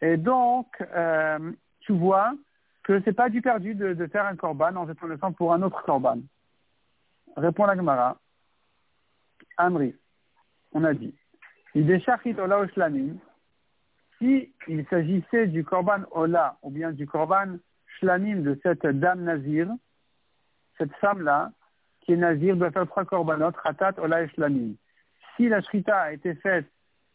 Et 0.00 0.16
donc, 0.16 0.66
euh, 0.80 1.52
tu 1.80 1.92
vois 1.92 2.34
que 2.82 3.00
c'est 3.04 3.12
pas 3.12 3.28
du 3.28 3.42
perdu 3.42 3.76
de, 3.76 3.94
de, 3.94 4.06
faire 4.08 4.26
un 4.26 4.34
corban 4.34 4.74
en 4.74 4.88
jetant 4.88 5.06
le 5.06 5.18
sang 5.18 5.30
pour 5.32 5.54
un 5.54 5.62
autre 5.62 5.82
corban. 5.84 6.18
Répond 7.36 7.66
la 7.66 7.76
Gemara. 7.76 8.16
Amri, 9.56 9.94
on 10.72 10.84
a 10.84 10.94
dit. 10.94 11.14
Si 14.18 14.52
il 14.68 14.86
s'agissait 14.88 15.46
du 15.46 15.64
korban 15.64 16.00
Ola 16.10 16.56
ou 16.62 16.70
bien 16.70 16.92
du 16.92 17.06
korban 17.06 17.58
Shlamim 17.98 18.42
de 18.42 18.58
cette 18.62 18.86
dame 18.86 19.24
Nazir, 19.24 19.68
cette 20.78 20.94
femme-là, 20.96 21.52
qui 22.00 22.12
est 22.12 22.16
Nazir, 22.16 22.56
doit 22.56 22.70
faire 22.70 22.86
trois 22.86 23.04
korbanot, 23.04 23.52
Ratat, 23.62 23.94
Ola 23.98 24.22
et 24.22 24.28
Shlamim. 24.28 24.74
Si 25.36 25.48
la 25.48 25.60
Shrita 25.60 25.98
a 25.98 26.12
été 26.12 26.34
faite 26.36 26.66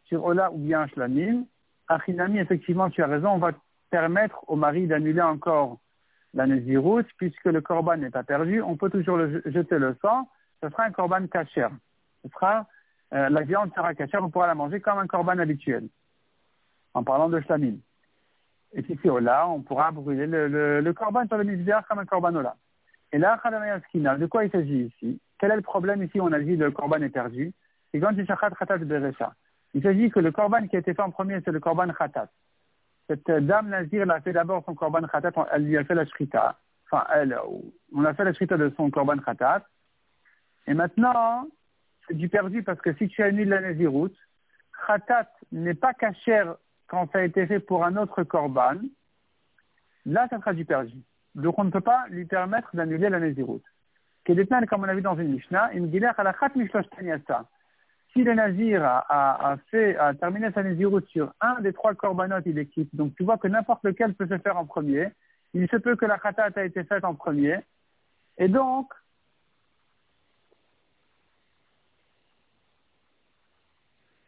sur 0.05 0.23
Ola 0.23 0.51
ou 0.51 0.57
bien 0.57 0.87
Shlamim, 0.87 1.45
Achinami, 1.87 2.39
effectivement, 2.39 2.89
tu 2.89 3.01
as 3.03 3.07
raison, 3.07 3.31
on 3.31 3.37
va 3.37 3.51
permettre 3.89 4.43
au 4.47 4.55
mari 4.55 4.87
d'annuler 4.87 5.21
encore 5.21 5.79
la 6.33 6.47
Nazirut, 6.47 7.05
puisque 7.17 7.45
le 7.45 7.61
korban 7.61 7.97
n'est 7.97 8.09
pas 8.09 8.23
perdu, 8.23 8.61
on 8.61 8.77
peut 8.77 8.89
toujours 8.89 9.19
jeter 9.45 9.77
le 9.77 9.97
sang, 10.01 10.29
ce 10.61 10.69
sera 10.69 10.85
un 10.85 10.91
korban 10.91 11.27
kacher. 11.27 11.67
Ce 12.23 12.29
sera 12.29 12.67
euh, 13.13 13.29
la 13.29 13.41
viande 13.41 13.73
sera 13.73 13.91
on 14.21 14.29
pourra 14.29 14.47
la 14.47 14.55
manger 14.55 14.79
comme 14.79 14.99
un 14.99 15.07
corban 15.07 15.37
habituel, 15.39 15.87
en 16.93 17.03
parlant 17.03 17.29
de 17.29 17.39
shlamim. 17.41 17.77
Et 18.73 18.83
si 18.83 18.97
c'est 19.01 19.21
là, 19.21 19.49
on 19.49 19.61
pourra 19.61 19.91
brûler 19.91 20.27
le, 20.27 20.47
le, 20.47 20.81
le 20.81 20.93
corban 20.93 21.27
sur 21.27 21.37
le 21.37 21.43
misbéar 21.43 21.85
comme 21.87 21.99
un 21.99 22.05
corban 22.05 22.31
là. 22.31 22.55
Et 23.11 23.17
là, 23.17 23.37
de 23.43 24.25
quoi 24.27 24.45
il 24.45 24.51
s'agit 24.51 24.85
ici? 24.85 25.19
Quel 25.37 25.51
est 25.51 25.57
le 25.57 25.61
problème 25.61 26.01
ici? 26.03 26.21
On 26.21 26.31
a 26.31 26.39
dit 26.39 26.55
le 26.55 26.71
corban 26.71 27.01
est 27.01 27.09
perdu. 27.09 27.51
Et 27.93 27.99
quand 27.99 28.11
il. 28.11 28.25
Il 29.73 29.83
s'agit 29.83 30.09
que 30.09 30.19
le 30.19 30.31
korban 30.31 30.67
qui 30.67 30.75
a 30.75 30.79
été 30.79 30.93
fait 30.93 31.01
en 31.01 31.11
premier, 31.11 31.41
c'est 31.43 31.51
le 31.51 31.59
korban 31.59 31.91
khatat. 31.91 32.29
Cette 33.07 33.29
dame 33.29 33.69
Nazir, 33.69 34.03
elle 34.03 34.11
a 34.11 34.21
fait 34.21 34.31
d'abord 34.31 34.63
son 34.65 34.75
korban 34.75 35.01
khatat, 35.01 35.31
elle 35.51 35.65
lui 35.65 35.77
a 35.77 35.83
fait 35.83 35.95
la 35.95 36.05
shrita. 36.05 36.57
Enfin, 36.89 37.05
elle, 37.13 37.37
on 37.93 38.05
a 38.05 38.13
fait 38.13 38.23
la 38.23 38.33
shrita 38.33 38.55
de 38.55 38.71
son 38.77 38.89
korban 38.89 39.17
khatat. 39.17 39.65
Et 40.67 40.73
maintenant, 40.73 41.47
c'est 42.07 42.17
du 42.17 42.29
perdu 42.29 42.63
parce 42.63 42.81
que 42.81 42.93
si 42.93 43.07
tu 43.07 43.23
annules 43.23 43.49
la 43.49 43.61
Naziroute, 43.61 44.15
khatat 44.85 45.29
n'est 45.51 45.73
pas 45.73 45.93
cachère 45.93 46.55
quand 46.87 47.09
ça 47.11 47.19
a 47.19 47.23
été 47.23 47.47
fait 47.47 47.59
pour 47.59 47.85
un 47.85 47.95
autre 47.97 48.23
korban. 48.23 48.75
Là, 50.05 50.27
ça 50.29 50.39
sera 50.39 50.53
du 50.53 50.65
perdu. 50.65 50.97
Donc, 51.35 51.57
on 51.59 51.63
ne 51.63 51.69
peut 51.69 51.81
pas 51.81 52.05
lui 52.09 52.25
permettre 52.25 52.75
d'annuler 52.75 53.09
la 53.09 53.19
Naziroute. 53.19 53.63
Comme 54.25 54.83
on 54.83 54.89
a 54.89 54.93
vu 54.93 55.01
dans 55.01 55.15
une 55.15 55.29
Mishnah, 55.29 55.71
une 55.73 55.89
si 58.13 58.23
le 58.23 58.33
nazir 58.33 58.83
a, 58.83 59.55
fait, 59.69 59.95
a 59.97 60.13
terminé 60.13 60.51
sa 60.51 60.63
naziroute 60.63 61.07
sur 61.07 61.33
un 61.39 61.61
des 61.61 61.71
trois 61.71 61.93
est 61.93 62.65
quitte. 62.65 62.93
Donc 62.93 63.15
tu 63.15 63.23
vois 63.23 63.37
que 63.37 63.47
n'importe 63.47 63.83
lequel 63.83 64.13
peut 64.13 64.27
se 64.27 64.37
faire 64.37 64.57
en 64.57 64.65
premier. 64.65 65.09
Il 65.53 65.67
se 65.69 65.77
peut 65.77 65.95
que 65.95 66.05
la 66.05 66.19
khatat 66.19 66.49
a 66.55 66.63
été 66.63 66.83
faite 66.83 67.05
en 67.05 67.15
premier. 67.15 67.59
Et 68.37 68.47
donc, 68.47 68.91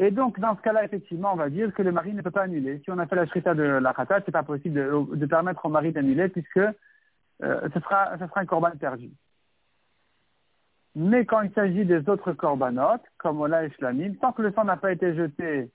Et 0.04 0.12
donc, 0.12 0.38
dans 0.38 0.54
ce 0.58 0.62
cas-là, 0.62 0.84
effectivement, 0.84 1.32
on 1.32 1.38
va 1.38 1.50
dire 1.50 1.74
que 1.74 1.82
le 1.82 1.94
mari 1.94 2.14
ne 2.14 2.22
peut 2.22 2.30
pas 2.30 2.44
annuler. 2.44 2.82
Si 2.84 2.92
on 2.92 3.00
a 3.00 3.08
fait 3.08 3.16
la 3.16 3.26
shrita 3.26 3.54
de 3.54 3.64
la 3.64 3.94
khatat, 3.94 4.20
c'est 4.26 4.34
pas 4.34 4.44
possible 4.44 4.76
de, 5.16 5.26
permettre 5.26 5.66
au 5.66 5.70
mari 5.70 5.94
d'annuler 5.94 6.28
puisque 6.28 6.58
euh, 6.58 7.70
ce, 7.74 7.80
sera, 7.80 8.18
ce 8.20 8.28
sera 8.28 8.42
un 8.42 8.46
corban 8.46 8.72
perdu. 8.72 9.12
Mais 10.94 11.26
quand 11.26 11.40
il 11.40 11.54
s'agit 11.54 11.86
des 11.86 12.10
autres 12.10 12.34
corbanotes, 12.34 13.06
comme 13.18 13.40
Ola 13.40 13.64
et 13.64 13.72
Shlamim, 13.72 14.16
tant 14.16 14.34
que 14.34 14.42
le 14.42 14.52
sang 14.52 14.66
n'a 14.66 14.76
pas 14.76 14.92
été 14.92 15.16
jeté, 15.16 15.72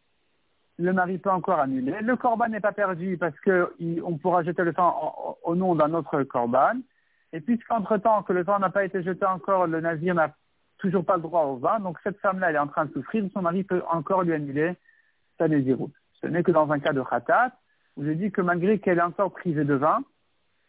le 0.77 0.93
mari 0.93 1.17
peut 1.17 1.31
encore 1.31 1.61
annuler. 1.61 1.97
Le 2.03 2.17
corban 2.17 2.49
n'est 2.49 2.61
pas 2.61 2.73
perdu 2.73 3.17
parce 3.17 3.35
qu'on 3.41 4.19
pourra 4.19 4.43
jeter 4.43 4.63
le 4.63 4.75
sang 4.75 5.39
au 5.43 5.55
nom 5.57 5.75
d'un 5.75 5.95
autre 5.95 6.23
corban. 6.25 6.75
Et 7.33 7.41
puisqu'entre-temps 7.41 8.25
que 8.25 8.35
le 8.35 8.45
sang 8.45 8.59
n'a 8.59 8.69
pas 8.69 8.85
été 8.85 9.03
jeté 9.03 9.25
encore, 9.25 9.67
le 9.67 9.81
nazir 9.81 10.15
n'a 10.15 10.35
toujours 10.79 11.05
pas 11.05 11.17
le 11.17 11.23
droit 11.23 11.43
au 11.45 11.57
vin, 11.57 11.81
donc 11.81 11.99
cette 12.03 12.19
femme-là, 12.19 12.51
elle 12.51 12.57
est 12.57 12.61
en 12.61 12.69
train 12.69 12.87
de 12.87 12.93
souffrir, 12.93 13.25
son 13.33 13.43
mari 13.43 13.65
peut 13.65 13.83
encore 13.91 14.23
lui 14.23 14.33
annuler 14.33 14.77
sa 15.37 15.49
naziroute. 15.49 15.95
Ce 16.21 16.27
n'est 16.27 16.43
que 16.43 16.53
dans 16.53 16.71
un 16.71 16.79
cas 16.79 16.93
de 16.93 17.03
khatat, 17.03 17.53
où 17.97 18.05
je 18.05 18.11
dis 18.11 18.31
que 18.31 18.41
malgré 18.41 18.79
qu'elle 18.79 18.99
est 18.99 19.03
encore 19.03 19.33
privée 19.33 19.65
de 19.65 19.75
vin, 19.75 20.03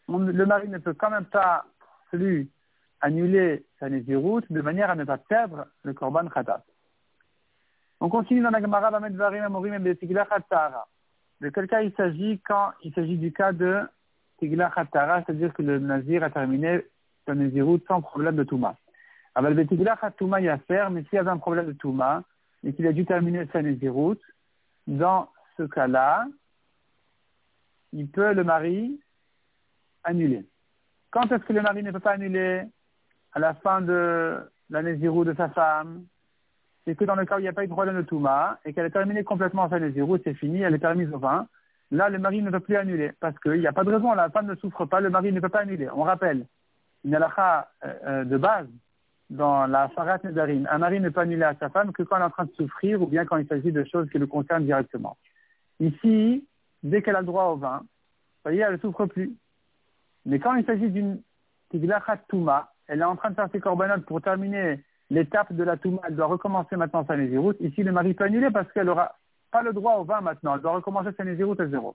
le 0.08 0.44
mari 0.44 0.68
ne 0.68 0.78
peut 0.78 0.94
quand 0.94 1.10
même 1.10 1.26
pas 1.26 1.64
lui 2.12 2.50
annuler 3.00 3.64
sa 3.78 3.88
Nézirut 3.88 4.42
de 4.50 4.60
manière 4.60 4.90
à 4.90 4.96
ne 4.96 5.04
pas 5.04 5.18
perdre 5.18 5.66
le 5.84 5.94
Korban 5.94 6.28
Khatat. 6.28 6.64
On 8.00 8.08
continue 8.08 8.42
dans 8.42 8.50
la 8.50 8.60
Gemara 8.60 8.90
De 11.40 11.48
quel 11.48 11.68
cas 11.68 11.82
il 11.82 11.92
s'agit 11.94 12.40
quand 12.40 12.72
il 12.82 12.92
s'agit 12.94 13.16
du 13.16 13.32
cas 13.32 13.52
de 13.52 13.80
Tigla 14.38 14.72
c'est-à-dire 14.74 15.52
que 15.54 15.62
le 15.62 15.78
Nazir 15.78 16.24
a 16.24 16.30
terminé 16.30 16.80
sa 17.26 17.34
Nézirut 17.34 17.80
sans 17.86 18.00
problème 18.00 18.36
de 18.36 18.44
Touma? 18.44 18.74
Le 19.36 19.66
Tigla 19.66 19.96
Touma, 20.16 20.40
il 20.40 20.44
y 20.44 20.48
a 20.48 20.58
faire, 20.58 20.90
mais 20.90 21.02
s'il 21.04 21.14
y 21.14 21.18
avait 21.18 21.30
un 21.30 21.38
problème 21.38 21.66
de 21.66 21.72
Touma 21.72 22.22
et 22.64 22.72
qu'il 22.72 22.86
a 22.86 22.92
dû 22.92 23.06
terminer 23.06 23.46
sa 23.52 23.62
Nézirut, 23.62 24.18
dans 24.86 25.28
ce 25.56 25.62
cas-là, 25.62 26.26
il 27.92 28.08
peut 28.08 28.32
le 28.32 28.44
mari 28.44 29.00
annuler. 30.04 30.44
Quand 31.10 31.30
est-ce 31.32 31.44
que 31.44 31.52
le 31.52 31.62
mari 31.62 31.82
ne 31.82 31.90
peut 31.90 32.00
pas 32.00 32.12
annuler? 32.12 32.64
À 33.32 33.38
la 33.38 33.54
fin 33.54 33.80
de 33.80 34.40
la 34.70 34.82
Nézirou 34.82 35.24
de 35.24 35.34
sa 35.34 35.48
femme, 35.50 36.04
c'est 36.84 36.96
que 36.96 37.04
dans 37.04 37.14
le 37.14 37.24
cas 37.24 37.36
où 37.36 37.38
il 37.38 37.42
n'y 37.42 37.48
a 37.48 37.52
pas 37.52 37.64
eu 37.64 37.68
de 37.68 37.72
problème 37.72 37.96
de 37.96 38.02
Touma 38.02 38.58
et 38.64 38.72
qu'elle 38.72 38.86
a 38.86 38.90
terminé 38.90 39.22
complètement 39.22 39.68
sa 39.68 39.78
Nézirou, 39.78 40.18
c'est 40.24 40.34
fini, 40.34 40.62
elle 40.62 40.74
est 40.74 40.78
permise 40.78 41.12
au 41.12 41.18
vin, 41.18 41.46
là, 41.92 42.08
le 42.08 42.18
mari 42.18 42.42
ne 42.42 42.50
peut 42.50 42.60
plus 42.60 42.76
annuler 42.76 43.12
parce 43.20 43.38
qu'il 43.38 43.60
n'y 43.60 43.66
a 43.66 43.72
pas 43.72 43.84
de 43.84 43.90
raison, 43.90 44.12
la 44.14 44.30
femme 44.30 44.46
ne 44.46 44.56
souffre 44.56 44.84
pas, 44.86 45.00
le 45.00 45.10
mari 45.10 45.32
ne 45.32 45.40
peut 45.40 45.48
pas 45.48 45.60
annuler. 45.60 45.88
On 45.90 46.02
rappelle, 46.02 46.46
une 47.04 47.14
halakha 47.14 47.68
euh, 47.84 47.94
euh, 48.04 48.24
de 48.24 48.36
base 48.36 48.68
dans 49.30 49.66
la 49.66 49.88
Farat 49.90 50.18
Nedarim, 50.24 50.68
un 50.70 50.78
mari 50.78 51.00
ne 51.00 51.08
peut 51.08 51.20
annuler 51.20 51.44
à 51.44 51.54
sa 51.54 51.70
femme 51.70 51.92
que 51.92 52.02
quand 52.02 52.16
elle 52.16 52.22
est 52.22 52.26
en 52.26 52.30
train 52.30 52.44
de 52.44 52.52
souffrir 52.52 53.00
ou 53.00 53.06
bien 53.06 53.24
quand 53.24 53.36
il 53.36 53.46
s'agit 53.46 53.72
de 53.72 53.84
choses 53.84 54.10
qui 54.10 54.18
le 54.18 54.26
concernent 54.26 54.64
directement. 54.64 55.16
Ici, 55.78 56.44
dès 56.82 57.00
qu'elle 57.00 57.16
a 57.16 57.20
le 57.20 57.26
droit 57.26 57.44
au 57.44 57.56
vin, 57.56 57.78
vous 57.78 57.86
voyez, 58.44 58.60
elle 58.60 58.72
ne 58.72 58.78
souffre 58.78 59.06
plus. 59.06 59.32
Mais 60.26 60.40
quand 60.40 60.54
il 60.56 60.66
s'agit 60.66 60.90
d'une 60.90 61.22
Tiglachat 61.70 62.18
Touma, 62.28 62.72
elle 62.88 63.00
est 63.00 63.04
en 63.04 63.16
train 63.16 63.30
de 63.30 63.36
faire 63.36 63.48
ses 63.52 63.60
corbanotes 63.60 64.04
pour 64.04 64.20
terminer 64.20 64.82
l'étape 65.10 65.52
de 65.52 65.62
la 65.62 65.76
Touma, 65.76 66.02
elle 66.08 66.16
doit 66.16 66.26
recommencer 66.26 66.76
maintenant 66.76 67.06
sa 67.06 67.16
Néziroute. 67.16 67.56
Ici, 67.60 67.84
le 67.84 67.92
mari 67.92 68.14
peut 68.14 68.24
annuler 68.24 68.50
parce 68.50 68.70
qu'elle 68.72 68.86
n'aura 68.86 69.14
pas 69.52 69.62
le 69.62 69.72
droit 69.72 69.94
au 69.94 70.04
vin 70.04 70.20
maintenant, 70.20 70.56
elle 70.56 70.60
doit 70.60 70.74
recommencer 70.74 71.10
sa 71.16 71.24
Néziroute 71.24 71.60
à 71.60 71.68
zéro. 71.68 71.94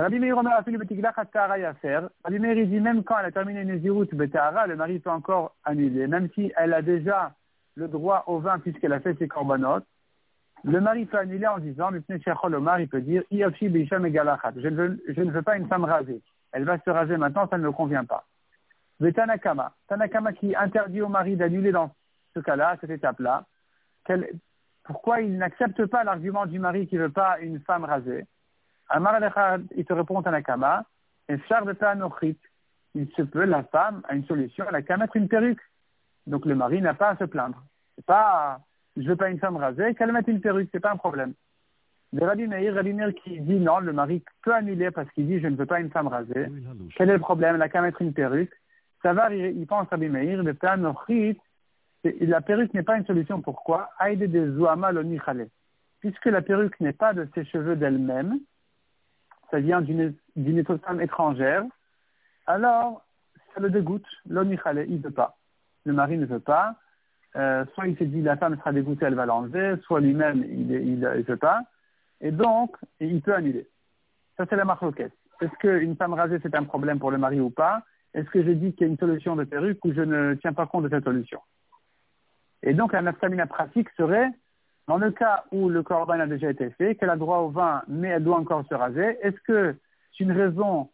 Rabbi 0.00 0.18
Meir 0.18 0.36
a 0.38 0.62
fait 0.64 0.72
le 0.72 1.64
à 1.64 1.74
faire. 1.74 2.08
Rabbi 2.24 2.38
Meir 2.40 2.66
dit 2.66 2.80
même 2.80 3.04
quand 3.04 3.16
elle 3.18 3.26
a 3.26 3.30
terminé 3.30 3.64
Néziroute 3.64 4.12
Betahara, 4.14 4.66
le 4.66 4.74
mari 4.74 4.98
peut 4.98 5.10
encore 5.10 5.54
annuler, 5.64 6.08
même 6.08 6.28
si 6.34 6.52
elle 6.56 6.74
a 6.74 6.82
déjà 6.82 7.32
le 7.76 7.86
droit 7.86 8.24
au 8.26 8.40
vin 8.40 8.58
puisqu'elle 8.58 8.92
a 8.92 9.00
fait 9.00 9.16
ses 9.18 9.28
corbanotes. 9.28 9.86
Le 10.64 10.80
mari 10.80 11.06
peut 11.06 11.18
annuler 11.18 11.46
en 11.46 11.58
disant, 11.58 11.90
Omar, 12.42 12.80
il 12.80 12.88
peut 12.88 13.02
dire, 13.02 13.22
je 13.30 13.36
ne, 13.36 14.74
veux, 14.74 15.02
je 15.08 15.20
ne 15.20 15.30
veux 15.30 15.42
pas 15.42 15.56
une 15.56 15.68
femme 15.68 15.84
rasée. 15.84 16.22
Elle 16.52 16.64
va 16.64 16.78
se 16.78 16.90
raser 16.90 17.16
maintenant, 17.16 17.46
ça 17.48 17.58
ne 17.58 17.64
me 17.64 17.72
convient 17.72 18.04
pas. 18.04 18.24
Le 18.98 19.12
Tanakama, 19.12 19.74
Tanakama 19.88 20.32
qui 20.32 20.56
interdit 20.56 21.02
au 21.02 21.08
mari 21.08 21.36
d'annuler 21.36 21.70
dans 21.70 21.92
ce 22.34 22.40
cas-là, 22.40 22.76
cette 22.80 22.90
étape-là, 22.90 23.44
pourquoi 24.84 25.20
il 25.20 25.36
n'accepte 25.36 25.86
pas 25.86 26.02
l'argument 26.02 26.46
du 26.46 26.58
mari 26.58 26.86
qui 26.86 26.96
ne 26.96 27.02
veut 27.02 27.12
pas 27.12 27.38
une 27.40 27.60
femme 27.60 27.84
rasée? 27.84 28.24
Amar 28.88 29.18
il 29.76 29.84
te 29.84 29.92
répond 29.92 30.22
Tanakama, 30.22 30.84
et 31.28 31.38
char 31.48 31.64
de 31.64 31.74
il 32.94 33.08
se 33.16 33.22
peut, 33.22 33.44
la 33.44 33.64
femme 33.64 34.02
a 34.08 34.14
une 34.14 34.24
solution, 34.24 34.64
elle 34.68 34.76
a 34.76 34.82
qu'à 34.82 34.96
mettre 34.96 35.16
une 35.16 35.28
perruque. 35.28 35.60
Donc 36.26 36.46
le 36.46 36.54
mari 36.54 36.80
n'a 36.80 36.94
pas 36.94 37.10
à 37.10 37.16
se 37.16 37.24
plaindre. 37.24 37.62
C'est 37.96 38.06
pas, 38.06 38.60
je 38.96 39.02
veux 39.08 39.16
pas 39.16 39.30
une 39.30 39.38
femme 39.38 39.56
rasée, 39.56 39.94
qu'elle 39.94 40.12
mette 40.12 40.28
une 40.28 40.40
perruque, 40.40 40.68
c'est 40.72 40.80
pas 40.80 40.92
un 40.92 40.96
problème. 40.96 41.34
Le 42.12 42.24
Rabbi 42.24 42.46
Meir, 42.46 42.74
Rabbi 42.74 42.92
Meir 42.92 43.12
qui 43.14 43.40
dit 43.40 43.58
non, 43.58 43.80
le 43.80 43.92
mari 43.92 44.22
peut 44.42 44.54
annuler 44.54 44.92
parce 44.92 45.10
qu'il 45.10 45.26
dit 45.26 45.40
je 45.40 45.48
ne 45.48 45.56
veux 45.56 45.66
pas 45.66 45.80
une 45.80 45.90
femme 45.90 46.06
rasée. 46.06 46.46
Quel 46.96 47.10
est 47.10 47.14
le 47.14 47.18
problème? 47.18 47.54
Elle 47.54 47.60
n'a 47.60 47.68
qu'à 47.68 47.82
mettre 47.82 48.02
une 48.02 48.12
perruque. 48.12 48.52
Ça 49.02 49.12
va, 49.12 49.34
il 49.34 49.66
pense 49.66 49.92
à 49.92 49.96
Meir, 49.96 50.42
le 50.42 50.54
la 52.26 52.40
perruque 52.40 52.74
n'est 52.74 52.82
pas 52.82 52.96
une 52.96 53.06
solution. 53.06 53.40
Pourquoi? 53.40 53.90
Aïde 53.98 54.22
des 54.30 55.48
Puisque 56.00 56.26
la 56.26 56.42
perruque 56.42 56.78
n'est 56.80 56.92
pas 56.92 57.14
de 57.14 57.26
ses 57.34 57.44
cheveux 57.46 57.76
d'elle-même, 57.76 58.38
ça 59.54 59.60
vient 59.60 59.82
d'une 59.82 60.64
femme 60.84 61.00
étrangère, 61.00 61.62
alors 62.44 63.04
ça 63.54 63.60
le 63.60 63.70
dégoûte. 63.70 64.06
L'onichale, 64.28 64.84
il 64.88 64.96
ne 64.96 65.02
veut 65.02 65.12
pas. 65.12 65.36
Le 65.84 65.92
mari 65.92 66.18
ne 66.18 66.26
veut 66.26 66.40
pas. 66.40 66.74
Euh, 67.36 67.64
soit 67.72 67.86
il 67.86 67.96
s'est 67.96 68.06
dit 68.06 68.20
la 68.20 68.36
femme 68.36 68.58
sera 68.58 68.72
dégoûtée, 68.72 69.04
elle 69.04 69.14
va 69.14 69.26
l'enlever, 69.26 69.76
soit 69.84 70.00
lui-même, 70.00 70.44
il 70.44 70.98
ne 70.98 71.22
veut 71.22 71.36
pas. 71.36 71.62
Et 72.20 72.32
donc, 72.32 72.76
il 72.98 73.22
peut 73.22 73.32
annuler. 73.32 73.68
Ça, 74.36 74.44
c'est 74.50 74.56
la 74.56 74.64
marque 74.64 74.82
Est-ce 74.98 75.56
qu'une 75.60 75.94
femme 75.94 76.14
rasée, 76.14 76.40
c'est 76.42 76.56
un 76.56 76.64
problème 76.64 76.98
pour 76.98 77.12
le 77.12 77.18
mari 77.18 77.38
ou 77.38 77.50
pas? 77.50 77.84
Est-ce 78.12 78.28
que 78.30 78.42
je 78.42 78.50
dis 78.50 78.72
qu'il 78.72 78.88
y 78.88 78.90
a 78.90 78.92
une 78.92 78.98
solution 78.98 79.36
de 79.36 79.44
perruque 79.44 79.84
ou 79.84 79.92
je 79.92 80.00
ne 80.00 80.34
tiens 80.34 80.52
pas 80.52 80.66
compte 80.66 80.82
de 80.82 80.88
cette 80.88 81.04
solution? 81.04 81.40
Et 82.64 82.74
donc, 82.74 82.92
la 82.92 83.02
naftamina 83.02 83.46
pratique 83.46 83.90
serait, 83.96 84.30
dans 84.86 84.98
le 84.98 85.10
cas 85.10 85.44
où 85.50 85.68
le 85.68 85.82
corban 85.82 86.20
a 86.20 86.26
déjà 86.26 86.50
été 86.50 86.70
fait, 86.70 86.94
qu'elle 86.94 87.10
a 87.10 87.16
droit 87.16 87.38
au 87.38 87.48
vin, 87.48 87.82
mais 87.88 88.08
elle 88.08 88.24
doit 88.24 88.38
encore 88.38 88.66
se 88.68 88.74
raser, 88.74 89.18
est-ce 89.22 89.40
que 89.46 89.76
c'est 90.12 90.24
une 90.24 90.32
raison 90.32 90.90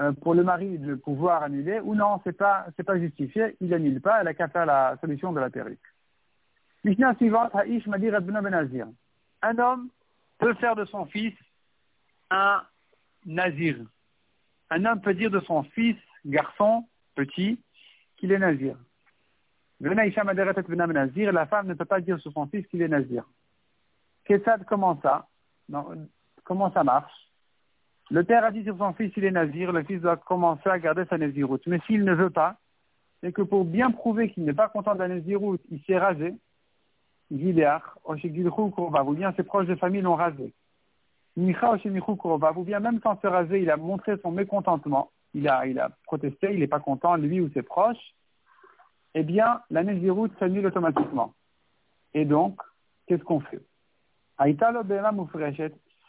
euh, 0.00 0.12
pour 0.12 0.34
le 0.34 0.42
mari 0.42 0.78
de 0.78 0.94
pouvoir 0.94 1.42
annuler 1.42 1.80
ou 1.80 1.94
non, 1.94 2.20
c'est 2.24 2.36
pas, 2.36 2.66
c'est 2.76 2.82
pas 2.82 2.98
justifié, 2.98 3.56
il 3.60 3.68
n'annule 3.68 4.00
pas, 4.00 4.20
elle 4.20 4.28
a 4.28 4.34
qu'à 4.34 4.48
faire 4.48 4.66
la 4.66 4.96
solution 5.00 5.32
de 5.32 5.40
la 5.40 5.50
perruque. 5.50 5.78
Suivante, 7.16 7.52
Benazir. 8.42 8.86
Un 9.42 9.58
homme 9.58 9.88
peut 10.38 10.54
faire 10.54 10.74
de 10.74 10.84
son 10.86 11.06
fils 11.06 11.34
un 12.30 12.62
nazir. 13.24 13.76
Un 14.70 14.84
homme 14.84 15.00
peut 15.00 15.14
dire 15.14 15.30
de 15.30 15.40
son 15.40 15.62
fils 15.62 15.96
garçon, 16.26 16.86
petit, 17.14 17.58
qu'il 18.16 18.32
est 18.32 18.38
nazir. 18.38 18.76
La 19.80 21.46
femme 21.46 21.66
ne 21.66 21.74
peut 21.74 21.84
pas 21.84 22.00
dire 22.00 22.18
sur 22.20 22.32
son 22.32 22.46
fils 22.46 22.66
qu'il 22.68 22.82
est 22.82 22.88
nazir. 22.88 23.24
Kessad, 24.24 24.64
comment 24.64 25.00
ça? 25.02 25.26
Comment 26.44 26.72
ça 26.72 26.84
marche? 26.84 27.12
Le 28.10 28.22
père 28.22 28.44
a 28.44 28.50
dit 28.50 28.64
sur 28.64 28.76
son 28.76 28.92
fils 28.92 29.12
qu'il 29.12 29.24
est 29.24 29.30
nazir, 29.30 29.72
le 29.72 29.82
fils 29.82 30.00
doit 30.00 30.16
commencer 30.16 30.68
à 30.68 30.78
garder 30.78 31.04
sa 31.06 31.18
naziroute. 31.18 31.66
Mais 31.66 31.80
s'il 31.86 32.04
ne 32.04 32.14
veut 32.14 32.30
pas, 32.30 32.56
c'est 33.20 33.32
que 33.32 33.42
pour 33.42 33.64
bien 33.64 33.90
prouver 33.90 34.30
qu'il 34.30 34.44
n'est 34.44 34.52
pas 34.52 34.68
content 34.68 34.94
de 34.94 35.00
la 35.00 35.08
naziroute, 35.08 35.62
il 35.70 35.82
s'est 35.84 35.98
rasé. 35.98 36.34
Gileach, 37.30 37.82
ou 38.06 38.14
bien 39.14 39.32
ses 39.32 39.42
proches 39.42 39.66
de 39.66 39.74
famille 39.76 40.02
l'ont 40.02 40.14
rasé. 40.14 40.52
ou 41.36 41.42
bien 42.64 42.80
même 42.80 43.00
sans 43.02 43.18
se 43.20 43.26
raser, 43.26 43.62
il 43.62 43.70
a 43.70 43.78
montré 43.78 44.18
son 44.22 44.30
mécontentement 44.30 45.10
il 45.34 45.48
a 45.48 45.90
protesté, 46.04 46.52
il 46.52 46.60
n'est 46.60 46.66
pas 46.66 46.80
content, 46.80 47.16
lui 47.16 47.40
ou 47.40 47.50
ses 47.52 47.62
proches, 47.62 48.14
eh 49.14 49.22
bien, 49.22 49.60
la 49.70 49.84
Néziroute 49.84 50.36
s'annule 50.38 50.66
automatiquement. 50.66 51.32
Et 52.14 52.24
donc, 52.24 52.60
qu'est-ce 53.06 53.22
qu'on 53.22 53.40
fait? 53.40 53.62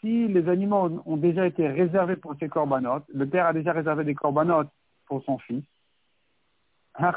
Si 0.02 0.28
les 0.28 0.50
animaux 0.50 1.04
ont 1.06 1.18
déjà 1.18 1.46
été 1.48 1.68
réservés 1.68 2.16
pour 2.16 2.36
ces 2.40 2.50
corbanotes, 2.50 3.06
le 3.14 3.28
père 3.28 3.46
a 3.48 3.54
déjà 3.54 3.74
réservé 3.74 4.04
des 4.04 4.16
corbanotes 4.16 4.70
pour 5.08 5.24
son 5.24 5.38
fils, 5.40 5.64
la 6.98 7.12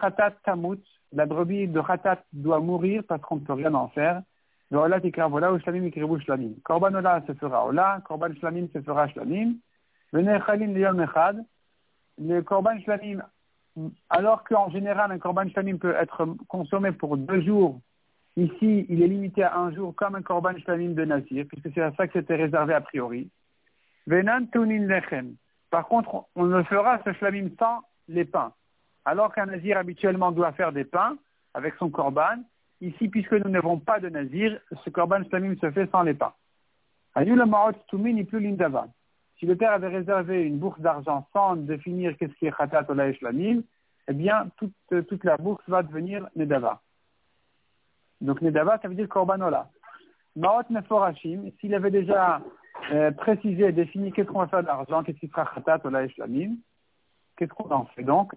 brebis 1.26 1.68
de 1.68 1.80
khatat 1.80 2.24
doit 2.32 2.58
mourir 2.60 3.02
parce 3.08 3.22
qu'on 3.22 3.36
ne 3.36 3.40
peut 3.40 3.54
rien 3.54 3.72
en 3.74 3.88
faire. 3.88 4.22
Se 4.70 4.76
fera 7.34 8.00
korban 8.04 8.34
shlamim 8.34 8.68
se 8.72 8.82
fera 8.82 9.08
shlamim. 9.08 9.54
Le 10.12 10.22
korban 12.42 12.78
shlamim, 12.80 13.22
alors 14.10 14.44
qu'en 14.44 14.70
général, 14.70 15.12
un 15.12 15.18
korban 15.18 15.48
shlamim 15.48 15.78
peut 15.78 15.94
être 15.94 16.26
consommé 16.48 16.92
pour 16.92 17.16
deux 17.16 17.42
jours, 17.42 17.80
ici, 18.36 18.86
il 18.88 19.02
est 19.02 19.08
limité 19.08 19.42
à 19.42 19.58
un 19.58 19.72
jour 19.74 19.94
comme 19.94 20.14
un 20.14 20.22
korban 20.22 20.56
shlamim 20.58 20.94
de 20.94 21.04
Nazir, 21.04 21.46
puisque 21.48 21.72
c'est 21.74 21.82
à 21.82 21.92
ça 21.92 22.06
que 22.06 22.18
c'était 22.18 22.36
réservé 22.36 22.74
a 22.74 22.80
priori. 22.80 23.30
Par 25.70 25.86
contre, 25.86 26.24
on 26.34 26.46
ne 26.46 26.62
fera 26.62 27.00
ce 27.04 27.12
shlamim 27.12 27.50
sans 27.58 27.82
les 28.08 28.24
pains. 28.24 28.52
Alors 29.04 29.34
qu'un 29.34 29.46
nazir 29.46 29.76
habituellement 29.78 30.32
doit 30.32 30.52
faire 30.52 30.72
des 30.72 30.84
pains 30.84 31.16
avec 31.54 31.74
son 31.78 31.90
korban, 31.90 32.42
ici, 32.80 33.08
puisque 33.08 33.32
nous 33.32 33.50
n'avons 33.50 33.78
pas 33.78 34.00
de 34.00 34.08
nazir, 34.08 34.58
ce 34.84 34.90
korban 34.90 35.24
shlamim 35.24 35.56
se 35.60 35.70
fait 35.70 35.90
sans 35.90 36.02
les 36.02 36.14
pains. 36.14 36.32
Si 39.38 39.46
le 39.46 39.56
père 39.56 39.72
avait 39.72 39.88
réservé 39.88 40.42
une 40.42 40.58
bourse 40.58 40.80
d'argent 40.80 41.26
sans 41.32 41.56
définir 41.56 42.16
qu'est-ce 42.16 42.34
qui 42.34 42.46
est 42.46 42.56
khatat 42.56 42.86
ou 42.90 43.12
shlamim, 43.14 43.62
eh 44.08 44.12
bien, 44.12 44.48
toute, 44.56 44.74
toute, 45.06 45.24
la 45.24 45.36
bourse 45.36 45.62
va 45.68 45.82
devenir 45.82 46.28
nedava. 46.34 46.80
Donc, 48.20 48.42
nedava, 48.42 48.78
ça 48.80 48.88
veut 48.88 48.94
dire 48.94 49.08
korbanola. 49.08 49.70
Maot 50.34 50.64
neforashim, 50.70 51.50
s'il 51.60 51.74
avait 51.74 51.90
déjà 51.90 52.40
euh, 52.92 53.10
précisé, 53.12 53.70
défini 53.72 54.12
qu'est-ce 54.12 54.28
qu'on 54.28 54.40
va 54.40 54.48
faire 54.48 54.64
d'argent, 54.64 55.02
qu'est-ce 55.04 55.18
qui 55.18 55.28
sera 55.28 55.44
khatat 55.44 55.80
ou 55.84 56.08
shlamim, 56.08 56.56
qu'est-ce 57.36 57.52
qu'on 57.52 57.70
en 57.70 57.84
fait 57.86 58.02
donc? 58.02 58.32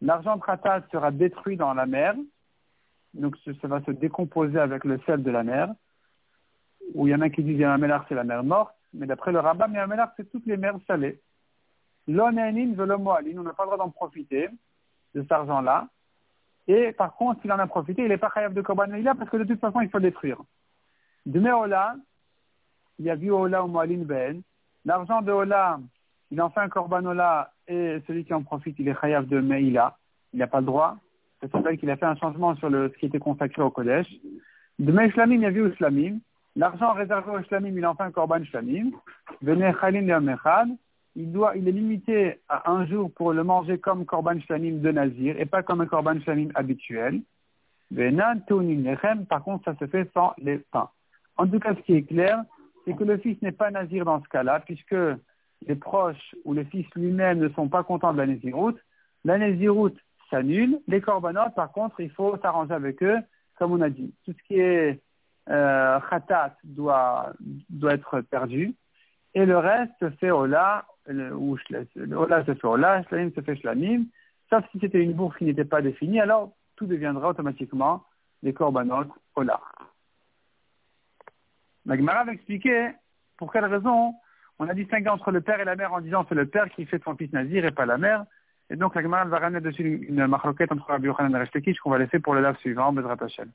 L'argent 0.00 0.36
de 0.36 0.42
khatat 0.42 0.82
sera 0.90 1.10
détruit 1.10 1.56
dans 1.56 1.74
la 1.74 1.86
mer, 1.86 2.14
donc 3.12 3.36
ça 3.60 3.68
va 3.68 3.82
se 3.82 3.90
décomposer 3.90 4.58
avec 4.58 4.84
le 4.84 4.98
sel 5.06 5.22
de 5.22 5.30
la 5.30 5.42
mer, 5.42 5.68
où 6.92 7.06
il 7.06 7.10
y 7.10 7.14
en 7.14 7.20
a 7.20 7.30
qui 7.30 7.42
disent 7.42 7.58
Yamamelach 7.58 8.04
c'est 8.08 8.14
la 8.14 8.24
mer 8.24 8.44
morte, 8.44 8.74
mais 8.92 9.06
d'après 9.06 9.32
le 9.32 9.40
rabbin, 9.40 9.68
Yamamelach 9.68 10.12
c'est 10.16 10.30
toutes 10.30 10.46
les 10.46 10.56
mers 10.56 10.76
salées. 10.86 11.20
L'onanin 12.06 12.74
on 12.78 13.42
n'a 13.42 13.52
pas 13.52 13.64
le 13.64 13.70
droit 13.70 13.78
d'en 13.78 13.90
profiter 13.90 14.48
de 15.14 15.22
cet 15.22 15.32
argent-là. 15.32 15.88
Et 16.66 16.92
par 16.92 17.14
contre, 17.14 17.42
s'il 17.42 17.52
en 17.52 17.58
a 17.58 17.66
profité, 17.66 18.02
il 18.02 18.08
n'est 18.08 18.18
pas 18.18 18.30
khayab 18.30 18.54
de 18.54 18.62
Korban 18.62 18.86
parce 19.18 19.30
que 19.30 19.36
de 19.36 19.44
toute 19.44 19.60
façon, 19.60 19.80
il 19.80 19.90
faut 19.90 19.98
le 19.98 20.04
détruire. 20.04 20.40
De 21.26 21.40
Ola, 21.40 21.96
il 22.98 23.04
y 23.06 23.10
a 23.10 23.14
vu 23.14 23.30
Ola 23.30 23.64
ou 23.64 23.68
Moalin 23.68 24.02
Ben. 24.04 24.42
L'argent 24.84 25.22
de 25.22 25.32
Ola, 25.32 25.78
il 26.30 26.40
en 26.40 26.50
fait 26.50 26.60
un 26.60 27.06
Ola 27.06 27.52
et 27.68 28.02
celui 28.06 28.24
qui 28.24 28.34
en 28.34 28.42
profite, 28.42 28.78
il 28.78 28.88
est 28.88 28.98
khayab 28.98 29.26
de 29.26 29.40
Meila. 29.40 29.96
Il 30.32 30.38
n'a 30.38 30.46
pas 30.46 30.60
le 30.60 30.66
droit. 30.66 30.96
C'est 31.40 31.52
vrai 31.52 31.76
qu'il 31.76 31.90
a 31.90 31.96
fait 31.96 32.06
un 32.06 32.16
changement 32.16 32.54
sur 32.56 32.70
le, 32.70 32.90
ce 32.90 32.98
qui 32.98 33.06
était 33.06 33.18
consacré 33.18 33.62
au 33.62 33.70
Kodesh. 33.70 34.08
De 34.78 34.92
Shlamim, 35.10 35.34
il 35.34 35.40
y 35.42 35.46
a 35.46 35.50
vu 35.50 35.74
Shlamim. 35.74 36.18
L'argent 36.56 36.92
réservé 36.92 37.32
au 37.32 37.42
Shlamim, 37.42 37.76
il 37.76 37.86
en 37.86 37.94
fait 37.94 38.04
un 38.04 38.12
Korban 38.12 38.44
Shlamim. 38.44 38.90
Venez 39.42 39.72
Khalin 39.80 40.06
il, 41.16 41.32
doit, 41.32 41.56
il 41.56 41.68
est 41.68 41.72
limité 41.72 42.40
à 42.48 42.70
un 42.70 42.86
jour 42.86 43.10
pour 43.12 43.32
le 43.32 43.44
manger 43.44 43.78
comme 43.78 44.04
Korban 44.04 44.40
Shlamim 44.40 44.80
de 44.80 44.90
Nazir 44.90 45.38
et 45.38 45.46
pas 45.46 45.62
comme 45.62 45.80
un 45.80 45.86
Korban 45.86 46.20
Shlamim 46.20 46.50
habituel. 46.54 47.22
Par 49.28 49.42
contre, 49.44 49.64
ça 49.64 49.76
se 49.78 49.86
fait 49.86 50.10
sans 50.14 50.32
les 50.38 50.58
pains. 50.58 50.90
En 51.36 51.46
tout 51.46 51.58
cas, 51.58 51.74
ce 51.74 51.80
qui 51.82 51.94
est 51.94 52.02
clair, 52.02 52.42
c'est 52.84 52.94
que 52.94 53.04
le 53.04 53.18
fils 53.18 53.40
n'est 53.42 53.52
pas 53.52 53.70
Nazir 53.70 54.04
dans 54.04 54.22
ce 54.22 54.28
cas-là, 54.28 54.60
puisque 54.60 54.96
les 55.66 55.74
proches 55.74 56.34
ou 56.44 56.54
le 56.54 56.64
fils 56.64 56.86
lui-même 56.94 57.38
ne 57.38 57.48
sont 57.50 57.68
pas 57.68 57.82
contents 57.82 58.12
de 58.12 58.18
la 58.18 58.26
Naziroute. 58.26 58.78
La 59.24 59.38
Naziroute 59.38 59.98
s'annule. 60.30 60.80
Les 60.86 61.00
corbanotes, 61.00 61.54
par 61.54 61.72
contre, 61.72 62.00
il 62.00 62.10
faut 62.10 62.36
s'arranger 62.42 62.74
avec 62.74 63.02
eux, 63.02 63.18
comme 63.58 63.72
on 63.72 63.80
a 63.80 63.90
dit. 63.90 64.12
Tout 64.24 64.32
ce 64.32 64.46
qui 64.46 64.60
est 64.60 65.00
euh, 65.50 66.00
khatat 66.10 66.56
doit, 66.64 67.32
doit 67.70 67.94
être 67.94 68.20
perdu. 68.22 68.74
Et 69.34 69.46
le 69.46 69.58
reste 69.58 69.92
se 70.00 70.10
fait 70.10 70.30
Ola, 70.30 70.86
ou 71.08 71.58
Ola 72.14 72.44
se 72.44 72.54
fait 72.54 72.66
Ola, 72.66 73.02
Shlamim 73.04 73.30
se 73.34 73.40
fait 73.40 73.56
Shlamim. 73.56 74.04
Sauf 74.50 74.64
si 74.70 74.78
c'était 74.78 75.02
une 75.02 75.14
bourse 75.14 75.36
qui 75.36 75.44
n'était 75.44 75.64
pas 75.64 75.82
définie, 75.82 76.20
alors 76.20 76.52
tout 76.76 76.86
deviendra 76.86 77.28
automatiquement 77.28 78.04
les 78.42 78.52
corbanotes 78.52 79.10
Ola. 79.34 79.60
Magmara 81.84 82.24
va 82.24 82.32
expliquer 82.32 82.92
pour 83.36 83.52
quelle 83.52 83.64
raison 83.66 84.14
on 84.58 84.68
a 84.68 84.74
distingué 84.74 85.08
entre 85.08 85.30
le 85.30 85.40
père 85.40 85.60
et 85.60 85.64
la 85.64 85.76
mère 85.76 85.92
en 85.92 86.00
disant 86.00 86.24
c'est 86.28 86.34
le 86.34 86.46
père 86.46 86.70
qui 86.70 86.86
fait 86.86 87.02
son 87.04 87.16
fils 87.16 87.32
nazir 87.32 87.64
et 87.64 87.72
pas 87.72 87.86
la 87.86 87.98
mère. 87.98 88.24
Et 88.70 88.76
donc 88.76 88.94
la 88.94 89.02
Gemara 89.02 89.24
va 89.24 89.38
ramener 89.38 89.60
dessus 89.60 90.06
une, 90.08 90.20
une 90.20 90.34
entre 90.34 90.86
Rabbi 90.86 91.06
Yochanan 91.06 91.34
et 91.34 91.38
Reshlekish 91.38 91.78
qu'on 91.80 91.90
va 91.90 91.98
laisser 91.98 92.18
pour 92.18 92.34
le 92.34 92.40
lave 92.40 92.56
suivant, 92.58 92.92
Bezrat 92.92 93.16
Hashem. 93.20 93.50